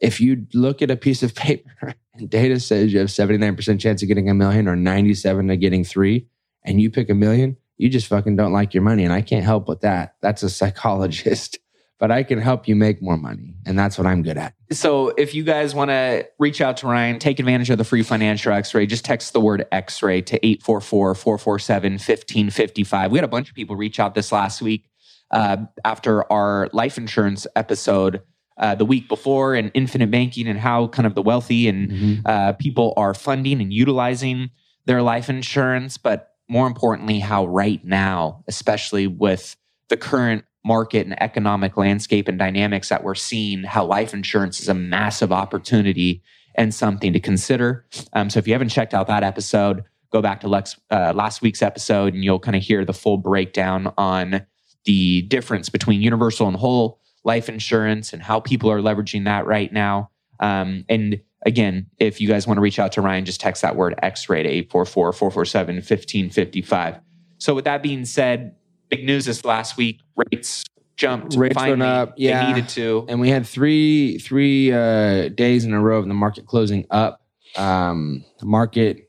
[0.00, 4.02] If you look at a piece of paper and data says you have 79% chance
[4.02, 6.26] of getting a million or 97 of getting 3
[6.64, 9.44] and you pick a million, you just fucking don't like your money and I can't
[9.44, 10.14] help with that.
[10.22, 11.58] That's a psychologist
[11.98, 13.54] but I can help you make more money.
[13.66, 14.54] And that's what I'm good at.
[14.70, 18.02] So if you guys want to reach out to Ryan, take advantage of the free
[18.02, 23.10] financial x-ray, just text the word x-ray to 844-447-1555.
[23.10, 24.84] We had a bunch of people reach out this last week
[25.30, 28.22] uh, after our life insurance episode
[28.58, 32.52] uh, the week before and infinite banking and how kind of the wealthy and uh,
[32.54, 34.50] people are funding and utilizing
[34.84, 39.56] their life insurance, but more importantly, how right now, especially with
[39.90, 44.68] the current market and economic landscape and dynamics that we're seeing, how life insurance is
[44.68, 46.22] a massive opportunity
[46.54, 47.86] and something to consider.
[48.12, 51.40] Um, so if you haven't checked out that episode, go back to Lex, uh, last
[51.40, 54.46] week's episode and you'll kind of hear the full breakdown on
[54.84, 59.72] the difference between universal and whole life insurance and how people are leveraging that right
[59.72, 60.10] now.
[60.38, 63.74] Um, and again, if you guys want to reach out to Ryan, just text that
[63.74, 67.00] word X-ray to 844 447 1555.
[67.38, 68.56] So, with that being said,
[68.88, 70.64] big news this last week rates
[70.98, 71.34] jumped.
[71.36, 71.88] Rates went finally.
[71.88, 72.44] up, yeah.
[72.44, 73.06] They needed to.
[73.08, 77.22] And we had three three uh, days in a row of the market closing up.
[77.56, 79.08] Um, the market,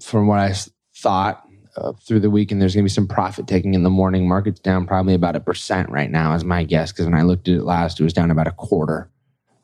[0.00, 0.54] from what I
[0.96, 1.44] thought
[1.76, 4.28] uh, through the week, and there's going to be some profit taking in the morning.
[4.28, 6.92] Market's down probably about a percent right now, is my guess.
[6.92, 9.10] Because when I looked at it last, it was down about a quarter.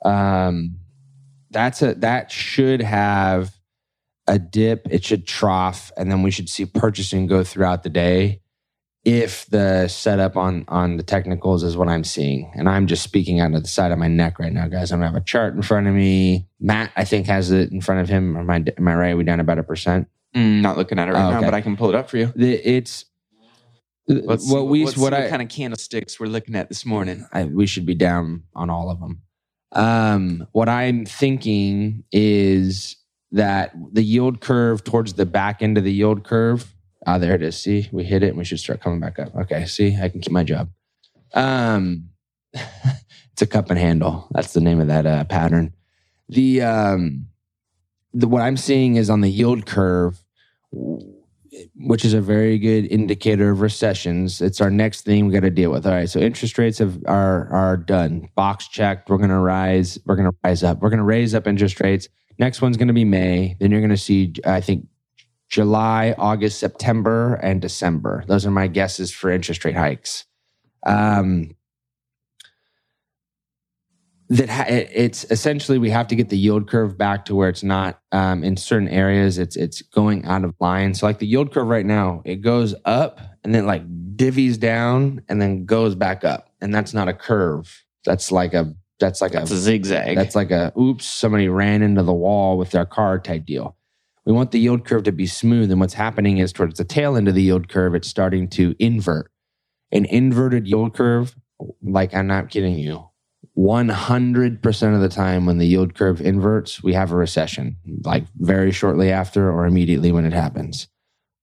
[0.05, 0.79] Um,
[1.50, 3.55] that's a that should have
[4.26, 4.88] a dip.
[4.90, 8.40] It should trough, and then we should see purchasing go throughout the day
[9.07, 13.38] if the setup on on the technicals is what I'm seeing, and I'm just speaking
[13.38, 14.90] out of the side of my neck right now, guys.
[14.90, 16.49] I don't have a chart in front of me.
[16.59, 18.37] Matt, I think, has it in front of him.
[18.37, 19.11] Am I am I right?
[19.12, 20.09] Are we down about a percent?
[20.35, 22.19] Mm, not looking at it right Oh, now, but I can pull it up for
[22.19, 22.33] you.
[22.37, 23.05] It's
[24.09, 27.27] Let's see what we what see I kind of candlesticks we're looking at this morning.
[27.33, 29.23] I, we should be down on all of them.
[29.73, 32.97] Um, what I'm thinking is
[33.33, 36.73] that the yield curve towards the back end of the yield curve.
[37.07, 37.57] Ah, there it is.
[37.57, 39.35] See, we hit it and we should start coming back up.
[39.37, 40.71] Okay, see, I can keep my job.
[41.35, 42.11] Um,
[42.53, 44.27] it's a cup and handle.
[44.33, 45.73] That's the name of that uh, pattern.
[46.29, 47.29] The um,
[48.12, 50.21] the what I'm seeing is on the yield curve,
[51.77, 54.42] which is a very good indicator of recessions.
[54.42, 55.87] It's our next thing we got to deal with.
[55.87, 58.29] All right, so interest rates have, are are done.
[58.35, 59.09] Box checked.
[59.09, 59.97] We're gonna rise.
[60.07, 60.81] We're gonna rise up.
[60.81, 62.09] We're gonna raise up interest rates.
[62.38, 63.57] Next one's gonna be May.
[63.61, 64.88] Then you're gonna see, I think,
[65.48, 68.24] July, August, September, and December.
[68.26, 70.24] Those are my guesses for interest rate hikes.
[70.87, 71.54] Um,
[74.28, 77.62] that ha- it's essentially we have to get the yield curve back to where it's
[77.62, 81.52] not um, in certain areas it's it's going out of line so like the yield
[81.52, 83.85] curve right now it goes up and then like
[84.16, 88.74] divvies down and then goes back up and that's not a curve that's like a
[88.98, 90.16] that's like That's a a zigzag.
[90.16, 93.76] that's like a oops somebody ran into the wall with their car type deal
[94.26, 97.16] we want the yield curve to be smooth and what's happening is towards the tail
[97.16, 99.30] end of the yield curve it's starting to invert
[99.92, 101.34] an inverted yield curve
[101.82, 103.08] like i'm not kidding you
[103.56, 108.70] 100% of the time when the yield curve inverts, we have a recession, like very
[108.70, 110.88] shortly after or immediately when it happens.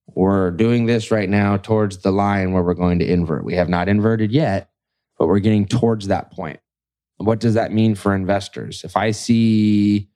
[0.08, 3.44] We're doing this right now towards the line where we're going to invert.
[3.44, 4.70] We have not inverted yet,
[5.18, 6.60] but we're getting towards that point.
[7.18, 8.84] What does that mean for investors?
[8.84, 10.10] If I see,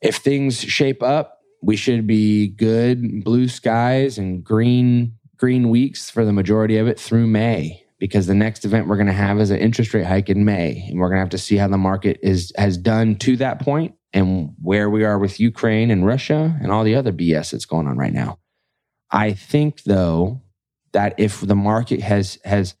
[0.00, 6.24] if things shape up, we should be good blue skies and green green weeks for
[6.24, 9.50] the majority of it through May because the next event we're going to have is
[9.50, 11.78] an interest rate hike in May, and we're going to have to see how the
[11.78, 16.56] market is has done to that point and where we are with Ukraine and Russia
[16.62, 18.38] and all the other BS that's going on right now.
[19.10, 20.42] I think though
[20.92, 22.74] that if the market has has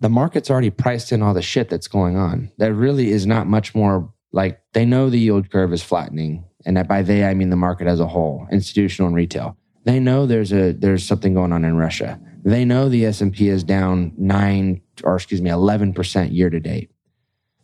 [0.00, 2.50] the market's already priced in all the shit that's going on.
[2.58, 6.86] There really is not much more like they know the yield curve is flattening, and
[6.88, 9.56] by they I mean the market as a whole, institutional and retail.
[9.84, 12.18] They know there's a there's something going on in Russia.
[12.44, 16.90] They know the S&P is down 9 or excuse me 11% year to date.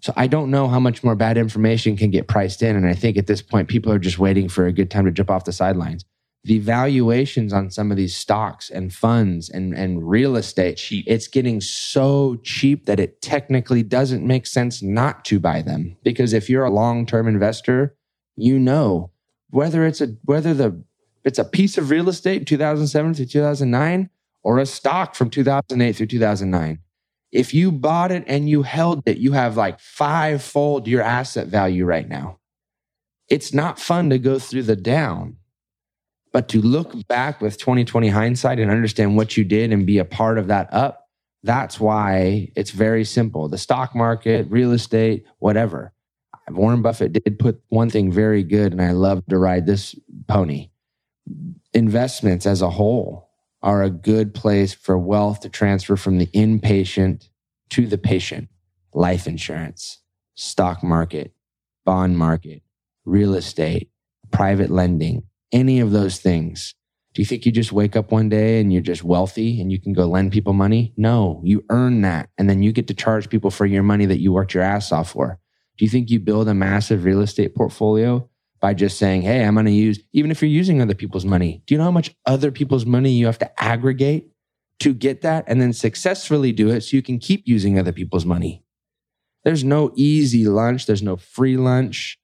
[0.00, 2.94] So I don't know how much more bad information can get priced in and I
[2.94, 5.44] think at this point people are just waiting for a good time to jump off
[5.44, 6.04] the sidelines.
[6.44, 11.04] The valuations on some of these stocks and funds and and real estate Cheap.
[11.06, 16.32] it's getting so cheap that it technically doesn't make sense not to buy them because
[16.32, 17.94] if you're a long-term investor,
[18.42, 19.10] you know
[19.50, 20.82] whether it's a whether the
[21.24, 24.10] it's a piece of real estate 2007 to 2009
[24.42, 26.78] or a stock from 2008 through 2009.
[27.30, 31.46] If you bought it and you held it, you have like five fold your asset
[31.46, 32.38] value right now.
[33.28, 35.36] It's not fun to go through the down,
[36.32, 40.04] but to look back with 2020 hindsight and understand what you did and be a
[40.04, 41.08] part of that up,
[41.42, 43.48] that's why it's very simple.
[43.48, 45.92] The stock market, real estate, whatever.
[46.54, 49.94] Warren Buffett did put one thing very good, and I love to ride this
[50.26, 50.70] pony.
[51.72, 53.30] Investments as a whole
[53.62, 57.28] are a good place for wealth to transfer from the inpatient
[57.70, 58.48] to the patient.
[58.92, 60.00] Life insurance,
[60.34, 61.32] stock market,
[61.84, 62.62] bond market,
[63.04, 63.90] real estate,
[64.30, 66.74] private lending, any of those things.
[67.12, 69.80] Do you think you just wake up one day and you're just wealthy and you
[69.80, 70.92] can go lend people money?
[70.96, 72.30] No, you earn that.
[72.38, 74.92] And then you get to charge people for your money that you worked your ass
[74.92, 75.40] off for.
[75.80, 78.28] Do you think you build a massive real estate portfolio
[78.60, 81.62] by just saying, hey, I'm going to use, even if you're using other people's money,
[81.64, 84.30] do you know how much other people's money you have to aggregate
[84.80, 88.26] to get that and then successfully do it so you can keep using other people's
[88.26, 88.62] money?
[89.42, 90.84] There's no easy lunch.
[90.84, 92.18] There's no free lunch.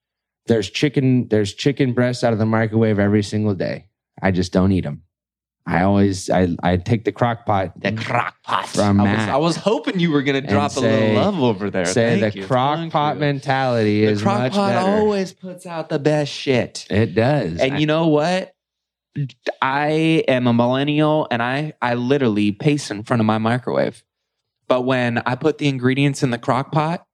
[0.44, 3.88] There's chicken, there's chicken breasts out of the microwave every single day.
[4.20, 5.04] I just don't eat them.
[5.68, 7.72] I always, I, I take the crock pot.
[7.80, 8.68] the crock pot.
[8.68, 9.28] From I was, Matt.
[9.30, 11.84] I was hoping you were going to And drop a little love over there.
[11.86, 12.46] Say Thank the you.
[12.46, 13.20] crock Thank pot you.
[13.20, 14.88] mentality The is crock much pot better.
[14.98, 16.86] always puts out the best shit.
[16.88, 17.58] it does.
[17.58, 18.54] And you know what?
[19.62, 24.04] I am a millennial and I, I literally pace in front of my microwave.
[24.68, 27.06] But when I put the ingredients in the crock pot,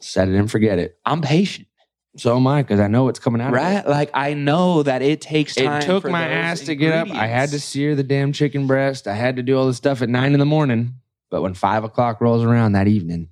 [0.00, 0.98] set it and forget it.
[1.06, 1.68] I'm patient,
[2.16, 3.52] So am I because I know what's coming out.
[3.52, 3.86] right?
[3.86, 5.82] Like I know that it takes time.
[5.82, 7.10] It took my ass to get up.
[7.10, 9.06] I had to sear the damn chicken breast.
[9.06, 10.94] I had to do all this stuff at nine in the morning.
[11.30, 13.28] But when five o'clock rolls around that evening,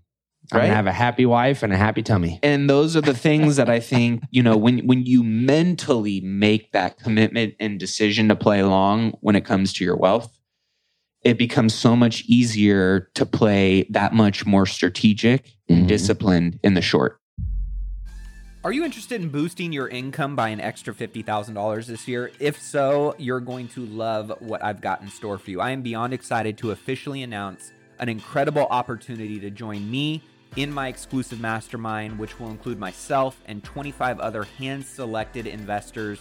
[0.53, 2.39] I'm gonna have a happy wife and a happy tummy.
[2.43, 6.73] and those are the things that I think you know when when you mentally make
[6.73, 10.39] that commitment and decision to play along when it comes to your wealth,
[11.23, 15.89] it becomes so much easier to play that much more strategic and Mhm.
[15.89, 17.19] disciplined in the short.
[18.65, 22.33] Are you interested in boosting your income by an extra $50,000 this year?
[22.41, 25.61] If so, you're going to love what I've got in store for you.
[25.61, 30.23] I am beyond excited to officially announce an incredible opportunity to join me
[30.57, 36.21] in my exclusive mastermind, which will include myself and 25 other hand selected investors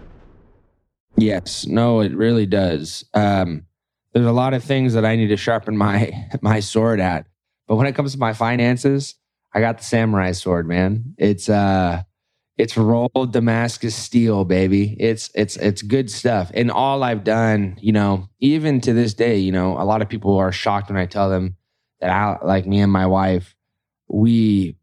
[1.21, 3.05] Yes, no, it really does.
[3.13, 3.67] Um,
[4.13, 6.11] there's a lot of things that I need to sharpen my
[6.41, 7.27] my sword at,
[7.67, 9.15] but when it comes to my finances,
[9.53, 11.13] I got the samurai sword, man.
[11.17, 12.03] It's uh,
[12.57, 14.97] it's rolled Damascus steel, baby.
[14.99, 16.51] It's it's it's good stuff.
[16.55, 20.09] And all I've done, you know, even to this day, you know, a lot of
[20.09, 21.55] people are shocked when I tell them
[21.99, 23.55] that I like me and my wife,
[24.07, 24.75] we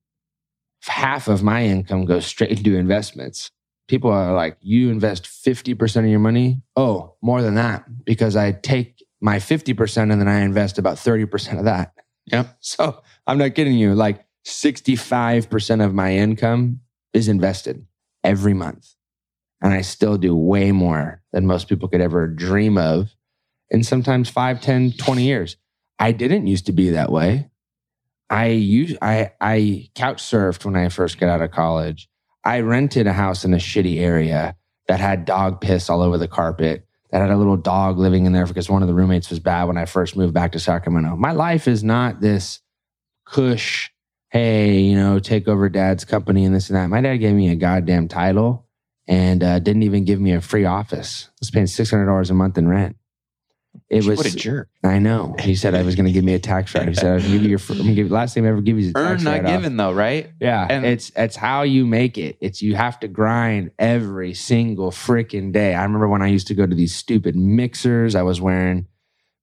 [0.85, 3.51] half of my income goes straight into investments
[3.89, 6.63] people are like, you invest 50% of your money?
[6.77, 11.59] Oh, more than that, because I take my 50% and then I invest about 30%
[11.59, 11.93] of that.
[12.27, 12.57] Yep.
[12.61, 13.95] So I'm not kidding you.
[13.95, 16.81] Like 65% of my income
[17.13, 17.87] is invested
[18.23, 18.95] every month.
[19.61, 23.15] And I still do way more than most people could ever dream of
[23.71, 25.57] in sometimes 5, 10, 20 years.
[25.99, 27.51] I didn't used to be that way.
[28.31, 32.08] I used I I couch surfed when I first got out of college.
[32.49, 36.27] I rented a house in a shitty area that had dog piss all over the
[36.27, 39.39] carpet, that had a little dog living in there because one of the roommates was
[39.39, 41.15] bad when I first moved back to Sacramento.
[41.17, 42.61] My life is not this
[43.27, 43.91] cush,
[44.31, 46.89] hey, you know, take over dad's company and this and that.
[46.89, 48.67] My dad gave me a goddamn title
[49.07, 51.29] and uh, didn't even give me a free office.
[51.29, 52.97] I was paying $600 a month in rent.
[53.91, 54.69] It was what a jerk.
[54.85, 55.35] I know.
[55.39, 56.89] He said I was going to give me a tax write.
[56.89, 57.61] He said I was going to give you your.
[57.89, 58.91] I'm give last time I ever give you.
[58.95, 60.31] A Earn, not given, though, right?
[60.41, 62.37] Yeah, And- it's it's how you make it.
[62.41, 65.75] It's you have to grind every single freaking day.
[65.75, 68.15] I remember when I used to go to these stupid mixers.
[68.15, 68.87] I was wearing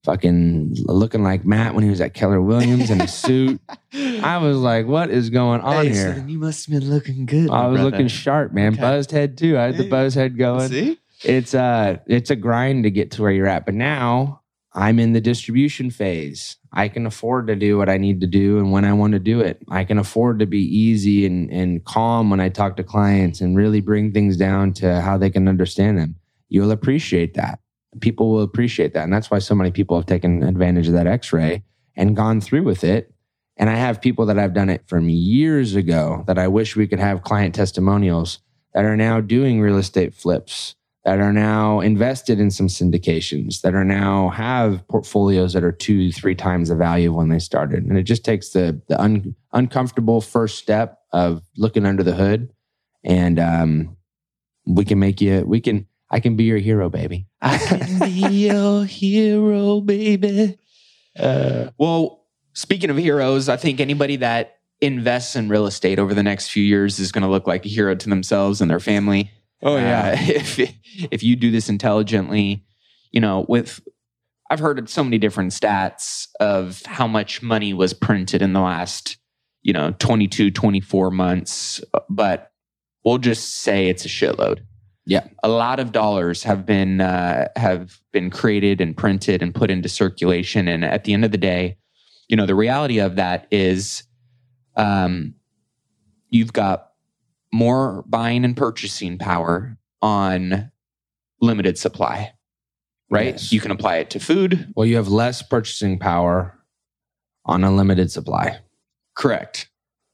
[0.04, 3.60] fucking looking like Matt when he was at Keller Williams in a suit.
[3.92, 6.12] I was like, what is going on Hey, here?
[6.12, 7.50] then you must have been looking good.
[7.50, 7.90] I was brother.
[7.90, 8.74] looking sharp, man.
[8.74, 8.82] Okay.
[8.82, 9.58] Buzzed head too.
[9.58, 9.88] I had the Hey.
[9.88, 10.98] buzz head going See?
[11.26, 14.40] It's uh it's a grind to get to where you're at but now
[14.74, 16.56] i'm in the distribution phase.
[16.72, 19.18] I can afford to do what i need to do and when i want to
[19.18, 22.84] do it i can afford to be easy and and calm when i talk to
[22.84, 26.14] clients and really bring things down to how they can understand them.
[26.48, 27.58] You'll appreciate that.
[28.00, 31.08] People will appreciate that and that's why so many people have taken advantage of that
[31.08, 31.64] x-ray
[31.96, 33.12] and gone through with it.
[33.56, 36.86] And i have people that i've done it from years ago that i wish we
[36.86, 38.38] could have client testimonials
[38.74, 43.74] that are now doing real estate flips that are now invested in some syndications that
[43.74, 47.84] are now have portfolios that are two three times the value of when they started
[47.84, 52.50] and it just takes the the un, uncomfortable first step of looking under the hood
[53.04, 53.96] and um,
[54.66, 58.10] we can make you we can i can be your hero baby I can be
[58.48, 60.58] your hero, baby.
[61.18, 66.22] uh, Well, speaking of heroes, I think anybody that invests in real estate over the
[66.22, 69.30] next few years is going to look like a hero to themselves and their family.
[69.62, 70.58] Oh yeah Uh, if
[71.12, 72.64] if you do this intelligently,
[73.12, 73.80] you know, with
[74.50, 79.16] I've heard so many different stats of how much money was printed in the last,
[79.62, 82.52] you know, 22, 24 months, but
[83.04, 84.60] we'll just say it's a shitload.
[85.04, 85.26] Yeah.
[85.42, 89.88] A lot of dollars have been uh, have been created and printed and put into
[89.88, 91.76] circulation and at the end of the day,
[92.28, 94.02] you know, the reality of that is
[94.76, 95.34] um
[96.28, 96.90] you've got
[97.56, 100.70] more buying and purchasing power on
[101.40, 102.32] limited supply,
[103.10, 103.34] right?
[103.34, 103.52] Yes.
[103.52, 104.72] You can apply it to food.
[104.76, 106.58] well you have less purchasing power
[107.44, 108.60] on a limited supply
[109.16, 109.70] Correct.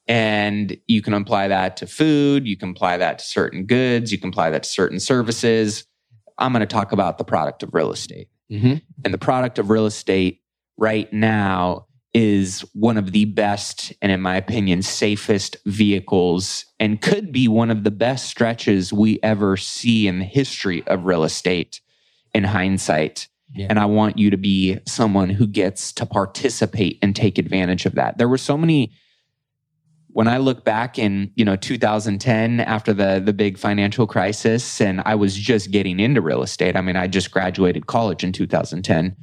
[0.07, 2.47] And you can apply that to food.
[2.47, 4.13] You can apply that to certain goods.
[4.13, 5.85] You can apply that to certain services.
[6.39, 8.29] I'm going to talk about the product of real estate.
[8.51, 8.75] mm-hmm.
[9.05, 10.41] And the product of real estate
[10.77, 17.33] right now is one of the best and in my opinion safest vehicles and could
[17.33, 21.81] be one of the best stretches we ever see in the history of real estate
[22.35, 23.29] in hindsight.
[23.55, 23.67] Yeah.
[23.69, 27.95] and i want you to be someone who gets to participate and take advantage of
[27.97, 28.17] that.
[28.17, 28.93] There were so many
[30.09, 35.03] when i look back in you know 2010 after the the big financial crisis and
[35.05, 36.77] i was just getting into real estate.
[36.77, 39.17] I mean i just graduated college in 2010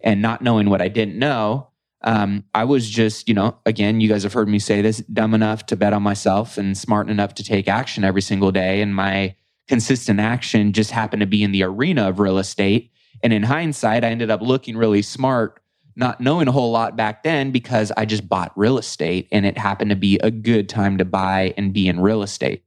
[0.00, 1.68] and not knowing what i didn't know
[2.02, 5.34] um, I was just, you know, again, you guys have heard me say this, dumb
[5.34, 8.80] enough to bet on myself and smart enough to take action every single day.
[8.80, 9.34] And my
[9.66, 12.92] consistent action just happened to be in the arena of real estate.
[13.22, 15.60] And in hindsight, I ended up looking really smart,
[15.96, 19.56] not knowing a whole lot back then because I just bought real estate and it
[19.56, 22.62] happened to be a good time to buy and be in real estate.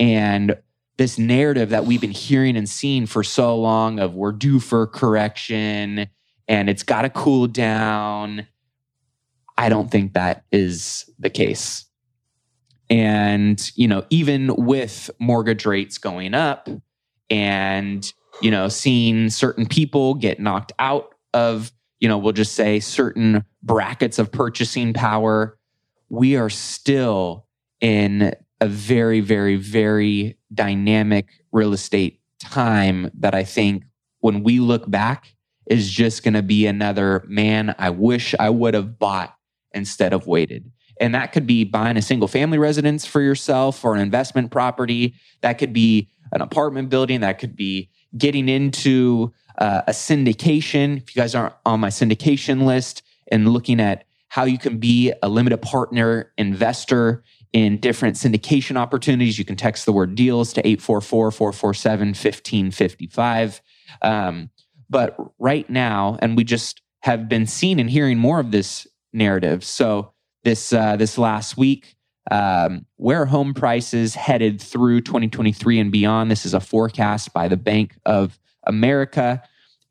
[0.00, 0.56] And
[0.96, 4.86] this narrative that we've been hearing and seeing for so long of we're due for
[4.86, 6.08] correction
[6.48, 8.46] and it's got to cool down.
[9.58, 11.86] I don't think that is the case.
[12.88, 16.68] And, you know, even with mortgage rates going up
[17.30, 22.78] and, you know, seeing certain people get knocked out of, you know, we'll just say
[22.78, 25.58] certain brackets of purchasing power,
[26.08, 27.46] we are still
[27.80, 33.84] in a very, very, very dynamic real estate time that I think
[34.20, 35.35] when we look back
[35.66, 39.36] is just going to be another man, I wish I would have bought
[39.72, 40.70] instead of waited.
[41.00, 45.14] And that could be buying a single family residence for yourself or an investment property.
[45.42, 47.20] That could be an apartment building.
[47.20, 50.98] That could be getting into uh, a syndication.
[50.98, 55.12] If you guys aren't on my syndication list and looking at how you can be
[55.22, 60.66] a limited partner investor in different syndication opportunities, you can text the word deals to
[60.66, 63.62] 844 447 1555.
[64.88, 69.64] But right now, and we just have been seeing and hearing more of this narrative.
[69.64, 70.12] So
[70.44, 71.96] this uh, this last week,
[72.30, 76.30] um, where home prices headed through 2023 and beyond.
[76.30, 79.42] This is a forecast by the Bank of America.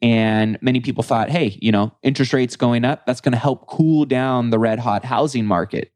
[0.02, 3.68] And many people thought, hey, you know, interest rates going up, that's going to help
[3.68, 5.92] cool down the red hot housing market.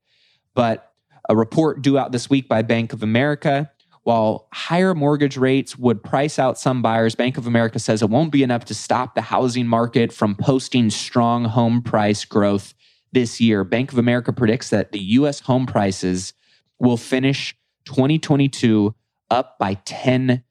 [0.55, 0.93] But
[1.27, 3.71] a report due out this week by Bank of America
[4.09, 8.31] while higher mortgage rates would price out some buyers, Bank of America says it won't
[8.31, 12.73] be enough to stop the housing market from posting strong home price growth
[13.11, 13.63] this year.
[13.63, 16.33] Bank of America predicts that the US home prices
[16.79, 17.55] will finish
[17.85, 18.95] 2022
[19.29, 20.41] up by 10%.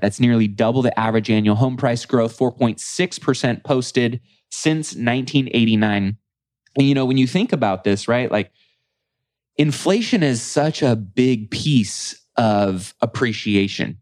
[0.00, 4.18] That's nearly double the average annual home price growth, 4.6% posted
[4.48, 6.16] since 1989.
[6.78, 8.32] And you know, when you think about this, right?
[8.32, 8.50] Like
[9.58, 13.98] inflation is such a big piece of appreciation.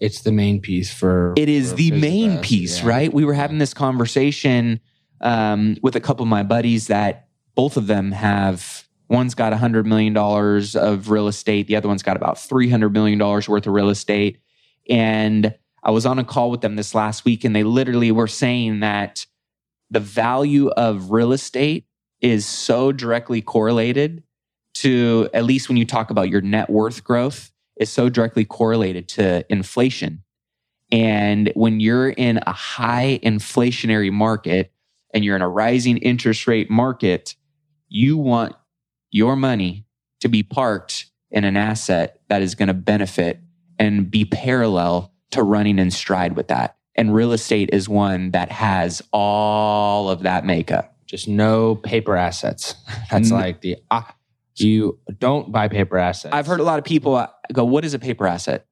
[0.00, 1.34] It's the main piece for.
[1.36, 2.88] It is for the main Physics, piece, yeah.
[2.88, 3.12] right?
[3.12, 4.80] We were having this conversation
[5.20, 8.88] um, with a couple of my buddies that both of them have.
[9.08, 11.66] One's got $100 million of real estate.
[11.66, 14.40] The other one's got about $300 million worth of real estate.
[14.88, 18.26] And I was on a call with them this last week, and they literally were
[18.26, 19.26] saying that
[19.90, 21.86] the value of real estate
[22.20, 24.23] is so directly correlated
[24.74, 29.08] to, at least when you talk about your net worth growth, is so directly correlated
[29.08, 30.22] to inflation.
[30.92, 34.72] And when you're in a high inflationary market
[35.12, 37.34] and you're in a rising interest rate market,
[37.88, 38.54] you want
[39.10, 39.86] your money
[40.20, 43.40] to be parked in an asset that is going to benefit
[43.78, 46.76] and be parallel to running in stride with that.
[46.94, 50.96] And real estate is one that has all of that makeup.
[51.06, 52.76] Just no paper assets.
[53.10, 53.76] That's like the.
[53.90, 54.14] ah,
[54.56, 56.34] you don't buy paper assets.
[56.34, 58.66] I've heard a lot of people uh, go, What is a paper asset?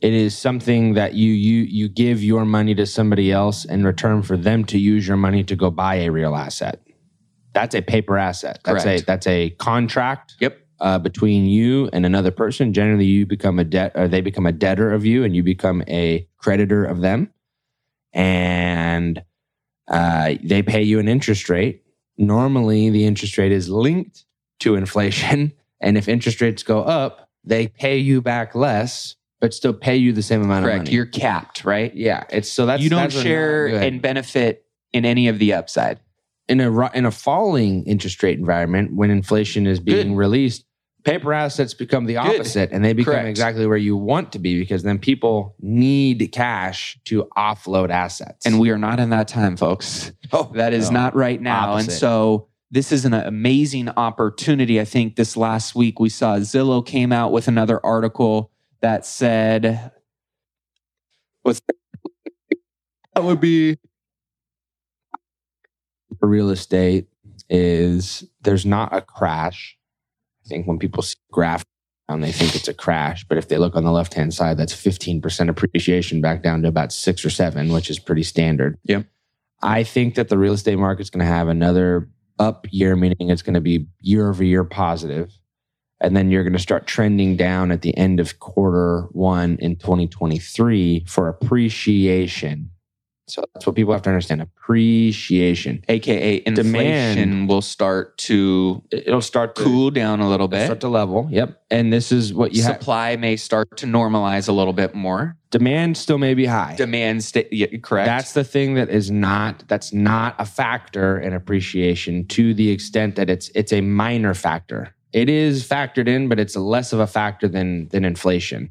[0.00, 4.22] it is something that you you you give your money to somebody else in return
[4.22, 6.80] for them to use your money to go buy a real asset.
[7.52, 8.60] That's a paper asset.
[8.64, 9.02] That's Correct.
[9.02, 10.58] a that's a contract Yep.
[10.80, 12.72] uh, between you and another person.
[12.72, 15.82] Generally, you become a debt, or they become a debtor of you, and you become
[15.88, 17.32] a creditor of them,
[18.12, 19.22] and
[19.88, 21.82] uh, they pay you an interest rate.
[22.16, 24.24] Normally, the interest rate is linked
[24.60, 29.72] to inflation, and if interest rates go up, they pay you back less, but still
[29.72, 30.90] pay you the same amount of money.
[30.90, 31.94] You're capped, right?
[31.94, 36.00] yeah, it's so that's you don't that's share and benefit in any of the upside.
[36.48, 40.16] in a in a falling interest rate environment when inflation is being Good.
[40.16, 40.64] released
[41.04, 42.40] paper assets become the Good.
[42.40, 43.28] opposite and they become Correct.
[43.28, 48.58] exactly where you want to be because then people need cash to offload assets And
[48.58, 50.12] we are not in that time, folks.
[50.32, 51.00] oh, That is no.
[51.00, 51.76] not right now.
[51.76, 54.80] And so this is an amazing opportunity.
[54.80, 58.50] I think this last week we saw Zillow came out with another article
[58.80, 59.90] that said,
[61.42, 61.60] what's
[63.14, 63.76] that would be
[66.18, 67.06] for real estate
[67.48, 69.76] is there's not a crash.
[70.44, 71.64] I think when people see a graph
[72.08, 73.24] down, they think it's a crash.
[73.24, 76.68] But if they look on the left hand side, that's 15% appreciation back down to
[76.68, 78.78] about six or seven, which is pretty standard.
[78.84, 79.06] Yep.
[79.62, 82.08] I think that the real estate market's going to have another
[82.38, 85.38] up year, meaning it's going to be year over year positive.
[86.00, 89.76] And then you're going to start trending down at the end of quarter one in
[89.76, 92.70] 2023 for appreciation.
[93.28, 95.84] So that's what people have to understand appreciation.
[95.88, 96.64] AKA inflation
[97.28, 97.48] Demand.
[97.48, 100.64] will start to It'll start to cool down a little bit.
[100.64, 101.28] start to level.
[101.30, 101.62] Yep.
[101.70, 102.76] And this is what you have.
[102.76, 105.36] Supply may start to normalize a little bit more.
[105.50, 106.74] Demand still may be high.
[106.76, 108.06] Demand, sta- yeah, correct.
[108.06, 113.16] That's the thing that is not that's not a factor in appreciation to the extent
[113.16, 114.94] that it's it's a minor factor.
[115.12, 118.70] It is factored in, but it's less of a factor than than inflation.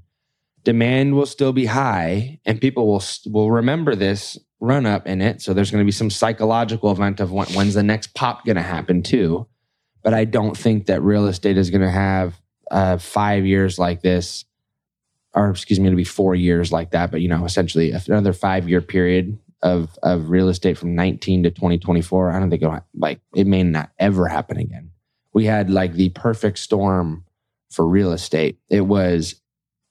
[0.63, 5.41] Demand will still be high, and people will will remember this run up in it.
[5.41, 8.55] So there's going to be some psychological event of when, when's the next pop going
[8.55, 9.47] to happen too.
[10.03, 12.39] But I don't think that real estate is going to have
[12.71, 14.45] uh, five years like this
[15.37, 17.11] or excuse me, it'll be four years like that.
[17.11, 21.51] But you know, essentially another five year period of of real estate from 19 to
[21.51, 22.31] 2024.
[22.31, 24.91] I don't think it'll like it may not ever happen again.
[25.33, 27.25] We had like the perfect storm
[27.71, 28.57] for real estate.
[28.69, 29.35] It was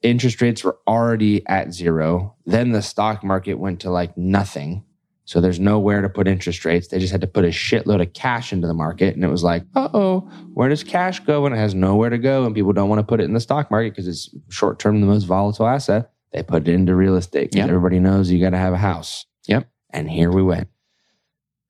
[0.07, 2.35] interest rates were already at zero.
[2.47, 4.85] Then the stock market went to like nothing.
[5.25, 6.87] So there's nowhere to put interest rates.
[6.89, 9.17] They just had to put a shitload of cash into the market.
[9.17, 10.21] And it was like, uh oh,
[10.55, 12.45] where does cash go when it has nowhere to go?
[12.47, 15.01] And people don't want to put it in the stock market because it's short term
[15.01, 16.13] the most volatile asset.
[16.33, 17.69] They put it into real estate because Yep.
[17.69, 19.27] everybody knows you got to have a house.
[19.49, 19.69] Yep.
[19.91, 20.69] And here we went.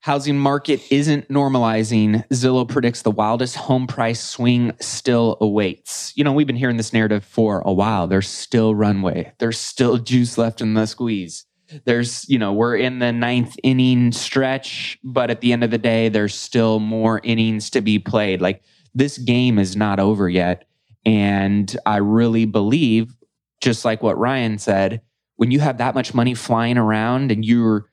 [0.06, 2.24] Housing market isn't normalizing.
[2.28, 6.12] Zillow predicts the wildest home price swing still awaits.
[6.14, 8.06] You know, we've been hearing this narrative for a while.
[8.06, 9.32] There's still runway.
[9.38, 11.44] There's still juice left in the squeeze.
[11.86, 15.76] There's, you know, we're in the ninth inning stretch, but at the end of the
[15.76, 18.40] day, there's still more innings to be played.
[18.40, 18.62] Like
[18.94, 20.68] this game is not over yet.
[21.04, 23.12] And I really believe,
[23.60, 25.00] just like what Ryan said,
[25.34, 27.90] when you have that much money flying around and you're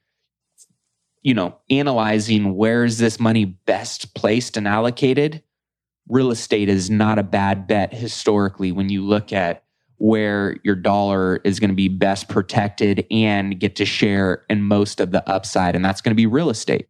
[1.23, 5.41] you know, analyzing where is this money best placed and allocated,
[6.07, 9.63] real estate is not a bad bet historically when you look at
[9.97, 14.99] where your dollar is going to be best protected and get to share in most
[14.99, 15.75] of the upside.
[15.75, 16.89] And that's going to be real estate.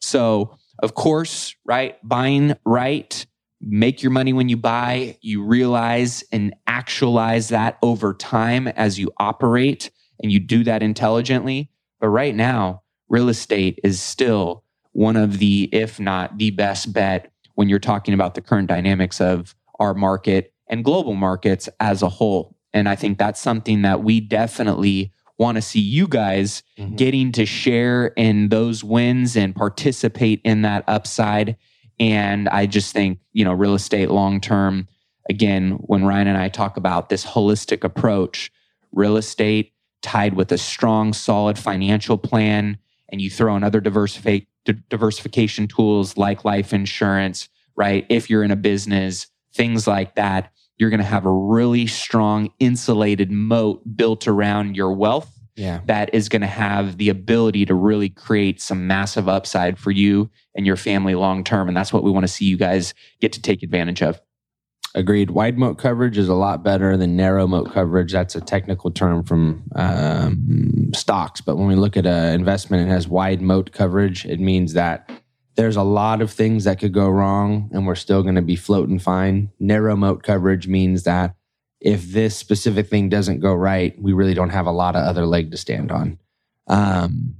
[0.00, 3.24] So, of course, right, buying right,
[3.62, 9.10] make your money when you buy, you realize and actualize that over time as you
[9.18, 9.90] operate
[10.22, 11.70] and you do that intelligently.
[11.98, 17.30] But right now, real estate is still one of the, if not the best bet
[17.56, 22.08] when you're talking about the current dynamics of our market and global markets as a
[22.08, 22.56] whole.
[22.72, 26.96] And I think that's something that we definitely want to see you guys Mhm.
[26.96, 31.56] getting to share in those wins and participate in that upside.
[31.98, 34.86] And I just think, you know, real estate long term,
[35.28, 38.52] again, when Ryan and I talk about this holistic approach,
[38.92, 42.78] real estate tied with a strong, solid financial plan,
[43.10, 48.06] and you throw in other diversifi- di- diversification tools like life insurance, right?
[48.08, 52.50] If you're in a business, things like that, you're going to have a really strong
[52.58, 55.80] insulated moat built around your wealth Yeah.
[55.86, 60.30] that is going to have the ability to really create some massive upside for you
[60.54, 61.68] and your family long term.
[61.68, 64.20] And that's what we want to see you guys get to take advantage of.
[64.94, 65.30] Agreed.
[65.30, 68.12] Wide moat coverage is a lot better than narrow moat coverage.
[68.12, 71.40] That's a technical term from um, stocks.
[71.40, 75.08] But when we look at an investment and has wide moat coverage, it means that
[75.54, 78.56] there's a lot of things that could go wrong and we're still going to be
[78.56, 79.50] floating fine.
[79.60, 81.36] Narrow moat coverage means that
[81.80, 85.24] if this specific thing doesn't go right, we really don't have a lot of other
[85.24, 86.18] leg to stand on.
[86.66, 87.36] Um,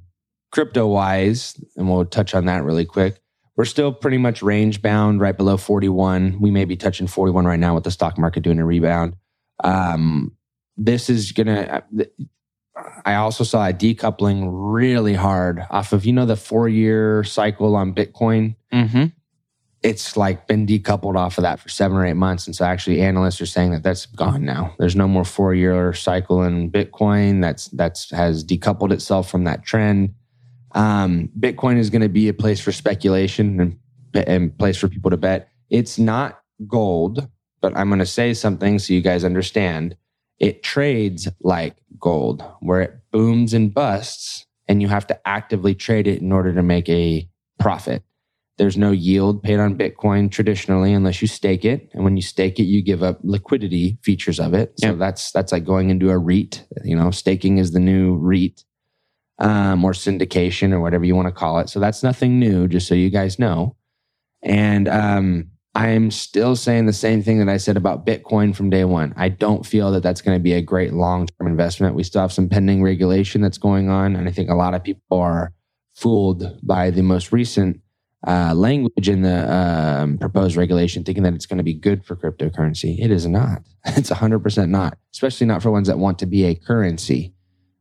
[0.52, 3.20] crypto wise, and we'll touch on that really quick
[3.56, 7.60] we're still pretty much range bound right below 41 we may be touching 41 right
[7.60, 9.16] now with the stock market doing a rebound.
[9.62, 10.36] Um,
[10.76, 11.82] this is gonna
[13.04, 17.76] i also saw a decoupling really hard off of you know the four year cycle
[17.76, 18.56] on bitcoin?
[18.72, 19.06] Mm-hmm.
[19.82, 23.02] it's like been decoupled off of that for seven or eight months and so actually
[23.02, 24.74] analysts are saying that that's gone now.
[24.78, 29.64] There's no more four year cycle in bitcoin that's that's has decoupled itself from that
[29.64, 30.14] trend
[30.72, 33.78] um, Bitcoin is going to be a place for speculation and
[34.26, 35.48] and place for people to bet.
[35.70, 37.28] It's not gold,
[37.60, 39.96] but I'm going to say something so you guys understand.
[40.40, 46.06] It trades like gold, where it booms and busts, and you have to actively trade
[46.06, 47.28] it in order to make a
[47.60, 48.02] profit.
[48.58, 52.58] There's no yield paid on Bitcoin traditionally unless you stake it, and when you stake
[52.58, 54.72] it, you give up liquidity features of it.
[54.80, 54.98] So Yep.
[54.98, 56.66] that's that's like going into a REIT.
[56.84, 58.64] You know, staking is the new REIT
[59.40, 61.68] um, or syndication or whatever you want to call it.
[61.68, 63.76] So that's nothing new, just so you guys know.
[64.42, 68.84] And um, I'm still saying the same thing that I said about Bitcoin from day
[68.84, 69.14] one.
[69.16, 71.94] I don't feel that that's going to be a great long term investment.
[71.94, 74.16] We still have some pending regulation that's going on.
[74.16, 75.52] And I think a lot of people are
[75.94, 77.80] fooled by the most recent
[78.26, 82.16] uh, language in the um, proposed regulation, thinking that it's going to be good for
[82.16, 82.98] cryptocurrency.
[82.98, 83.62] It is not.
[83.86, 87.32] It's 100% not, especially not for ones that want to be a currency.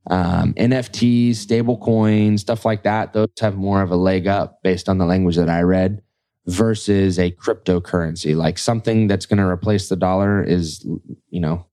[0.10, 4.90] Um, NFTs, stable coins, stuff like that, those have more of a leg up based
[4.90, 6.02] on the language that I read
[6.48, 8.36] versus a cryptocurrency.
[8.36, 10.86] Like something that's going to replace the dollar is,
[11.30, 11.66] you know,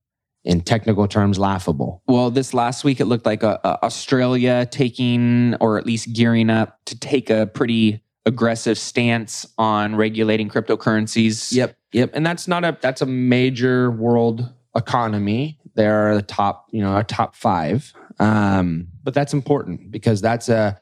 [0.43, 2.01] in technical terms, laughable.
[2.07, 6.49] Well, this last week, it looked like uh, uh, Australia taking, or at least gearing
[6.49, 11.51] up to take a pretty aggressive stance on regulating cryptocurrencies.
[11.51, 15.59] Yep, yep, and that's not a that's a major world economy.
[15.75, 17.93] They're the top, you know, a top five.
[18.19, 20.79] Um, but that's important because that's a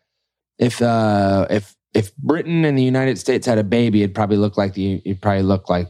[0.57, 4.57] if uh if if Britain and the United States had a baby, it'd probably look
[4.57, 5.87] like the it'd probably look like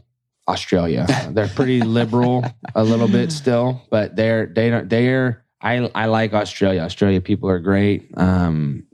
[0.48, 1.06] Australia.
[1.30, 2.44] they're pretty liberal
[2.74, 6.80] a little bit still, but they're they don't they're I I like Australia.
[6.82, 8.10] Australia people are great.
[8.16, 8.84] Um,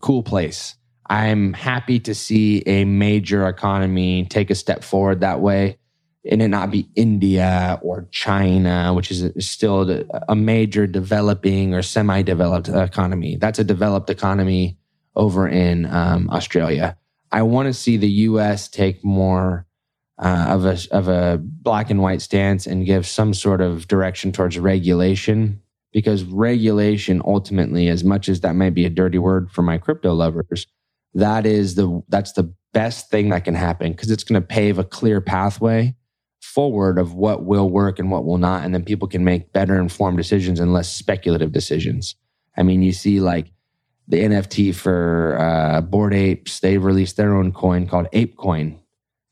[0.00, 0.76] cool place.
[1.08, 5.78] I'm happy to see a major economy take a step forward that way
[6.24, 12.22] and it not be India or China, which is still a major developing or semi
[12.22, 13.36] developed economy.
[13.36, 14.78] That's a developed economy
[15.16, 16.96] over in um, Australia.
[17.32, 19.66] I want to see the US take more
[20.18, 24.32] uh, of, a, of a black and white stance and give some sort of direction
[24.32, 25.60] towards regulation
[25.92, 30.12] because regulation ultimately as much as that might be a dirty word for my crypto
[30.12, 30.66] lovers
[31.14, 34.78] that is the that's the best thing that can happen because it's going to pave
[34.78, 35.94] a clear pathway
[36.50, 39.78] forward of what will work and what will not and then people can make better
[39.78, 42.16] informed decisions and less speculative decisions.
[42.56, 43.52] I mean you see like
[44.08, 48.78] the nft for uh, bored apes they released their own coin called ape coin.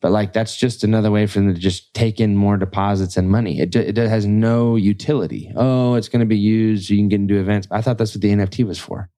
[0.01, 3.29] But like that's just another way for them to just take in more deposits and
[3.29, 3.59] money.
[3.59, 5.53] It, it has no utility.
[5.57, 7.67] Oh it's going to be used you can get into events.
[7.71, 9.11] I thought that's what the nft was for.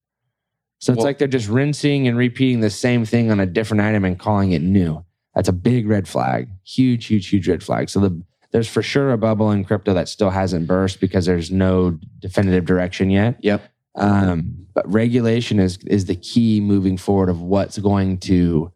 [0.81, 3.83] So it's well, like they're just rinsing and repeating the same thing on a different
[3.83, 5.05] item and calling it new.
[5.35, 6.49] That's a big red flag.
[6.65, 7.89] Huge, huge, huge red flag.
[7.89, 8.23] So the,
[8.53, 12.65] there's for sure a bubble in crypto that still hasn't burst because there's no definitive
[12.65, 13.37] direction yet.
[13.41, 13.63] Yep.
[13.95, 18.73] Um, but regulation is is the key moving forward of what's going to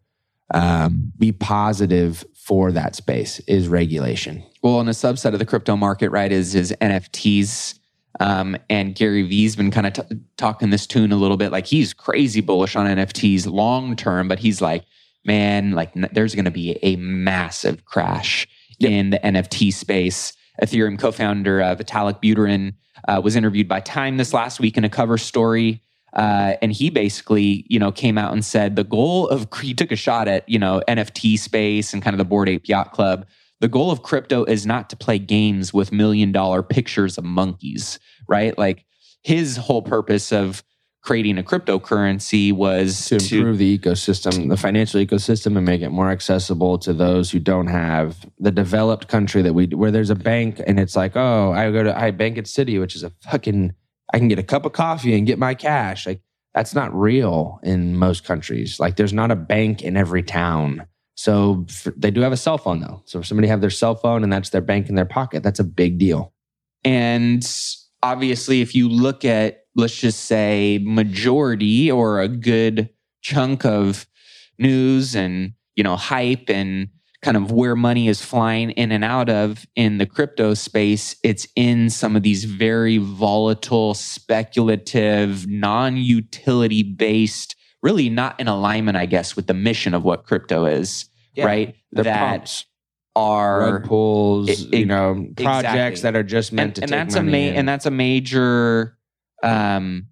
[0.53, 4.43] um, be positive for that space is regulation.
[4.61, 7.79] Well, and a subset of the crypto market, right, is is NFTs
[8.19, 11.51] um, and Gary Vee's been kind of t- talking this tune a little bit.
[11.51, 14.85] Like he's crazy bullish on NFTs long term, but he's like,
[15.25, 18.47] man, like there's going to be a massive crash
[18.79, 18.91] yep.
[18.91, 20.33] in the NFT space.
[20.61, 22.73] Ethereum co-founder uh, Vitalik Buterin
[23.07, 25.81] uh, was interviewed by Time this last week in a cover story.
[26.13, 29.91] Uh, and he basically, you know, came out and said the goal of he took
[29.91, 33.25] a shot at you know NFT space and kind of the Bored Ape Yacht Club
[33.61, 37.99] the goal of crypto is not to play games with million dollar pictures of monkeys,
[38.27, 38.57] right?
[38.57, 38.85] Like
[39.23, 40.63] his whole purpose of
[41.05, 45.89] creating a cryptocurrency was to improve to, the ecosystem, the financial ecosystem, and make it
[45.89, 50.15] more accessible to those who don't have the developed country that we where there's a
[50.15, 53.11] bank and it's like, oh, I go to I bank at Citi, which is a
[53.21, 53.73] fucking
[54.11, 56.07] I can get a cup of coffee and get my cash.
[56.07, 56.21] Like
[56.55, 58.79] that's not real in most countries.
[58.79, 60.87] Like there's not a bank in every town.
[61.13, 63.03] So they do have a cell phone though.
[63.05, 65.59] So if somebody have their cell phone and that's their bank in their pocket, that's
[65.59, 66.33] a big deal.
[66.83, 67.47] And
[68.01, 72.89] obviously, if you look at, let's just say, majority or a good
[73.21, 74.07] chunk of
[74.57, 76.89] news and you know hype and
[77.25, 81.47] kind of where money is flying in and out of in the crypto space, it's
[81.55, 89.05] in some of these very volatile, speculative, non utility based really not in alignment, I
[89.05, 91.75] guess, with the mission of what crypto is, yeah, right?
[91.93, 92.65] that pumps.
[93.15, 96.01] are rug pulls, it, it, you know, projects exactly.
[96.01, 98.97] that are just meant and, to and that's a ma- and that's a major
[99.43, 100.07] um,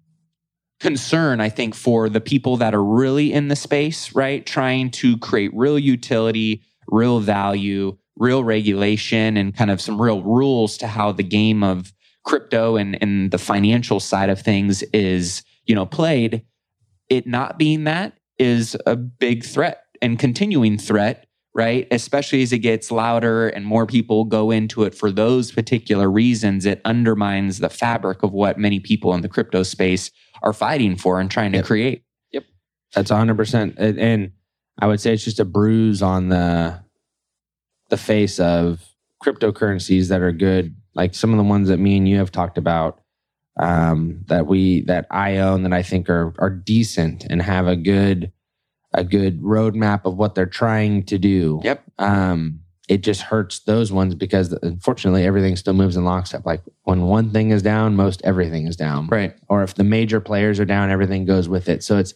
[0.80, 4.44] concern, I think, for the people that are really in the space, right?
[4.44, 10.76] Trying to create real utility, real value, real regulation, and kind of some real rules
[10.78, 11.92] to how the game of
[12.24, 16.44] crypto and, and the financial side of things is, you know, played
[17.08, 21.86] it not being that is a big threat and continuing threat, right?
[21.90, 26.66] Especially as it gets louder and more people go into it for those particular reasons,
[26.66, 30.10] it undermines the fabric of what many people in the crypto space
[30.42, 31.66] are fighting for and trying to yep.
[31.66, 32.02] create.
[32.32, 32.44] Yep.
[32.94, 33.74] That's 100%.
[33.78, 34.32] And
[34.78, 36.82] I would say it's just a bruise on the
[37.90, 38.82] the face of
[39.22, 42.58] cryptocurrencies that are good, like some of the ones that me and you have talked
[42.58, 43.00] about
[43.60, 47.76] um, that we that I own that I think are are decent and have a
[47.76, 48.32] good
[48.94, 51.60] a good roadmap of what they're trying to do.
[51.64, 51.84] Yep.
[51.98, 56.44] Um, it just hurts those ones because unfortunately everything still moves in lockstep.
[56.44, 59.06] Like when one thing is down, most everything is down.
[59.06, 59.34] Right.
[59.48, 61.82] Or if the major players are down, everything goes with it.
[61.82, 62.14] So it's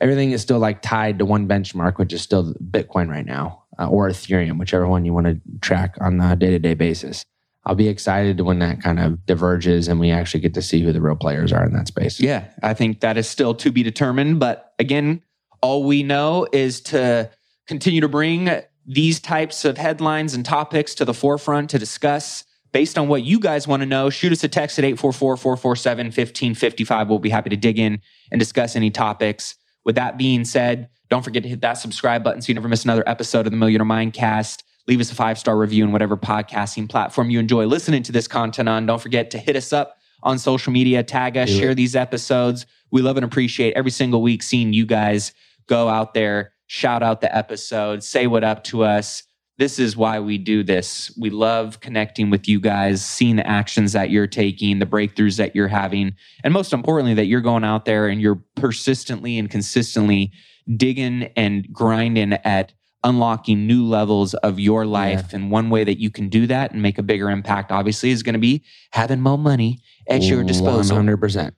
[0.00, 3.88] everything is still like tied to one benchmark, which is still Bitcoin right now, uh,
[3.88, 7.24] or Ethereum, whichever one you want to track on a day to day basis.
[7.64, 10.92] I'll be excited when that kind of diverges and we actually get to see who
[10.92, 12.18] the real players are in that space.
[12.18, 14.40] Yeah, I think that is still to be determined.
[14.40, 15.22] But again,
[15.62, 17.30] all we know is to
[17.66, 18.50] continue to bring
[18.84, 23.38] these types of headlines and topics to the forefront to discuss based on what you
[23.38, 24.10] guys want to know.
[24.10, 27.08] Shoot us a text at 844 447 1555.
[27.08, 28.00] We'll be happy to dig in
[28.30, 29.54] and discuss any topics.
[29.84, 32.84] With that being said, don't forget to hit that subscribe button so you never miss
[32.84, 34.62] another episode of the Millionaire Mindcast.
[34.88, 38.26] Leave us a five star review in whatever podcasting platform you enjoy listening to this
[38.26, 38.86] content on.
[38.86, 41.74] Don't forget to hit us up on social media, tag us, Do share it.
[41.76, 42.66] these episodes.
[42.90, 45.32] We love and appreciate every single week seeing you guys
[45.66, 49.22] go out there, shout out the episode, say what up to us.
[49.58, 51.14] This is why we do this.
[51.20, 55.54] We love connecting with you guys, seeing the actions that you're taking, the breakthroughs that
[55.54, 60.32] you're having, and most importantly, that you're going out there and you're persistently and consistently
[60.76, 62.72] digging and grinding at
[63.04, 65.32] unlocking new levels of your life.
[65.32, 68.22] And one way that you can do that and make a bigger impact, obviously, is
[68.22, 70.96] going to be having more money at your disposal.
[70.96, 71.52] 100%.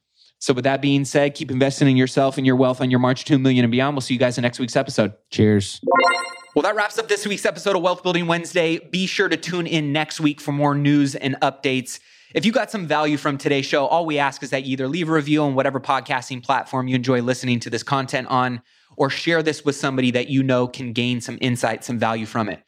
[0.44, 3.24] So, with that being said, keep investing in yourself and your wealth on your march
[3.24, 3.96] 2 million and beyond.
[3.96, 5.14] We'll see you guys in next week's episode.
[5.30, 5.80] Cheers.
[6.54, 8.76] Well, that wraps up this week's episode of Wealth Building Wednesday.
[8.78, 11.98] Be sure to tune in next week for more news and updates.
[12.34, 14.86] If you got some value from today's show, all we ask is that you either
[14.86, 18.60] leave a review on whatever podcasting platform you enjoy listening to this content on,
[18.98, 22.50] or share this with somebody that you know can gain some insight, some value from
[22.50, 22.62] it.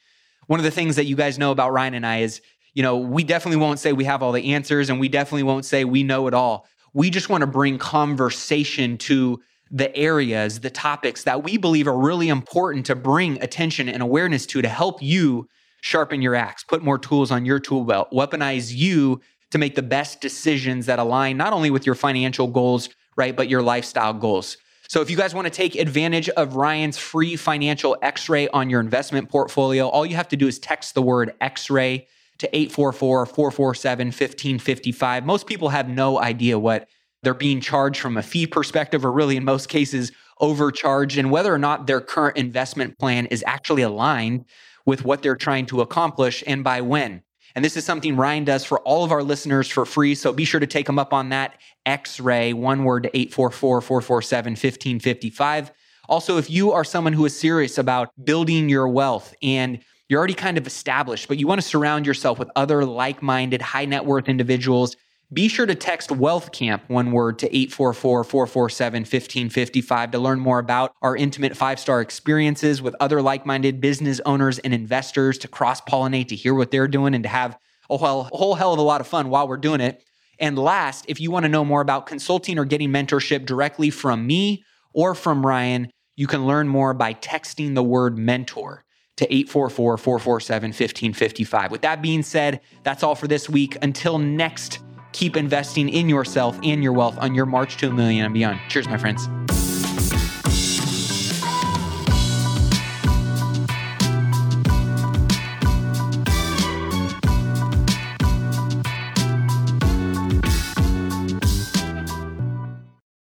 [0.47, 2.41] One of the things that you guys know about Ryan and I is,
[2.73, 5.67] you know, we definitely won't say we have all the answers and we definitely won't
[5.67, 6.67] say we know it all.
[6.97, 11.99] We just want to bring conversation to the areas, the topics that we believe are
[11.99, 15.47] really important to bring attention and awareness to to help you
[15.83, 19.21] sharpen your axe, put more tools on your tool belt, weaponize you
[19.51, 23.51] to make the best decisions that align not only with your financial goals, right, but
[23.51, 24.57] your lifestyle goals.
[24.89, 28.81] So if you guys want to take advantage of Ryan's free financial x-ray on your
[28.81, 32.07] investment portfolio, all you have to do is text the word x-ray
[32.39, 35.25] to 844-447-1555.
[35.25, 36.89] Most people have no idea what
[37.23, 41.53] they're being charged from a fee perspective or really in most cases overcharged and whether
[41.53, 44.45] or not their current investment plan is actually aligned
[44.85, 47.23] with what they're trying to accomplish and by when.
[47.55, 50.15] And this is something Ryan does for all of our listeners for free.
[50.15, 53.81] So be sure to take them up on that X ray, one word to 844
[53.81, 55.73] 447 1555.
[56.09, 60.35] Also, if you are someone who is serious about building your wealth and you're already
[60.35, 64.05] kind of established, but you want to surround yourself with other like minded, high net
[64.05, 64.97] worth individuals,
[65.33, 70.61] be sure to text Wealth Camp, one word, to 844 447 1555 to learn more
[70.61, 75.49] about our intimate five star experiences with other like minded business owners and investors to
[75.49, 77.59] cross pollinate, to hear what they're doing, and to have
[77.91, 80.05] a whole, a whole hell of a lot of fun while we're doing it.
[80.39, 84.29] And last, if you want to know more about consulting or getting mentorship directly from
[84.29, 88.85] me or from Ryan, you can learn more by texting the word mentor
[89.17, 91.71] to 844 447 1555.
[91.71, 93.77] With that being said, that's all for this week.
[93.83, 94.81] Until next,
[95.13, 98.61] keep investing in yourself and your wealth on your march to a million and beyond.
[98.69, 99.29] Cheers, my friends.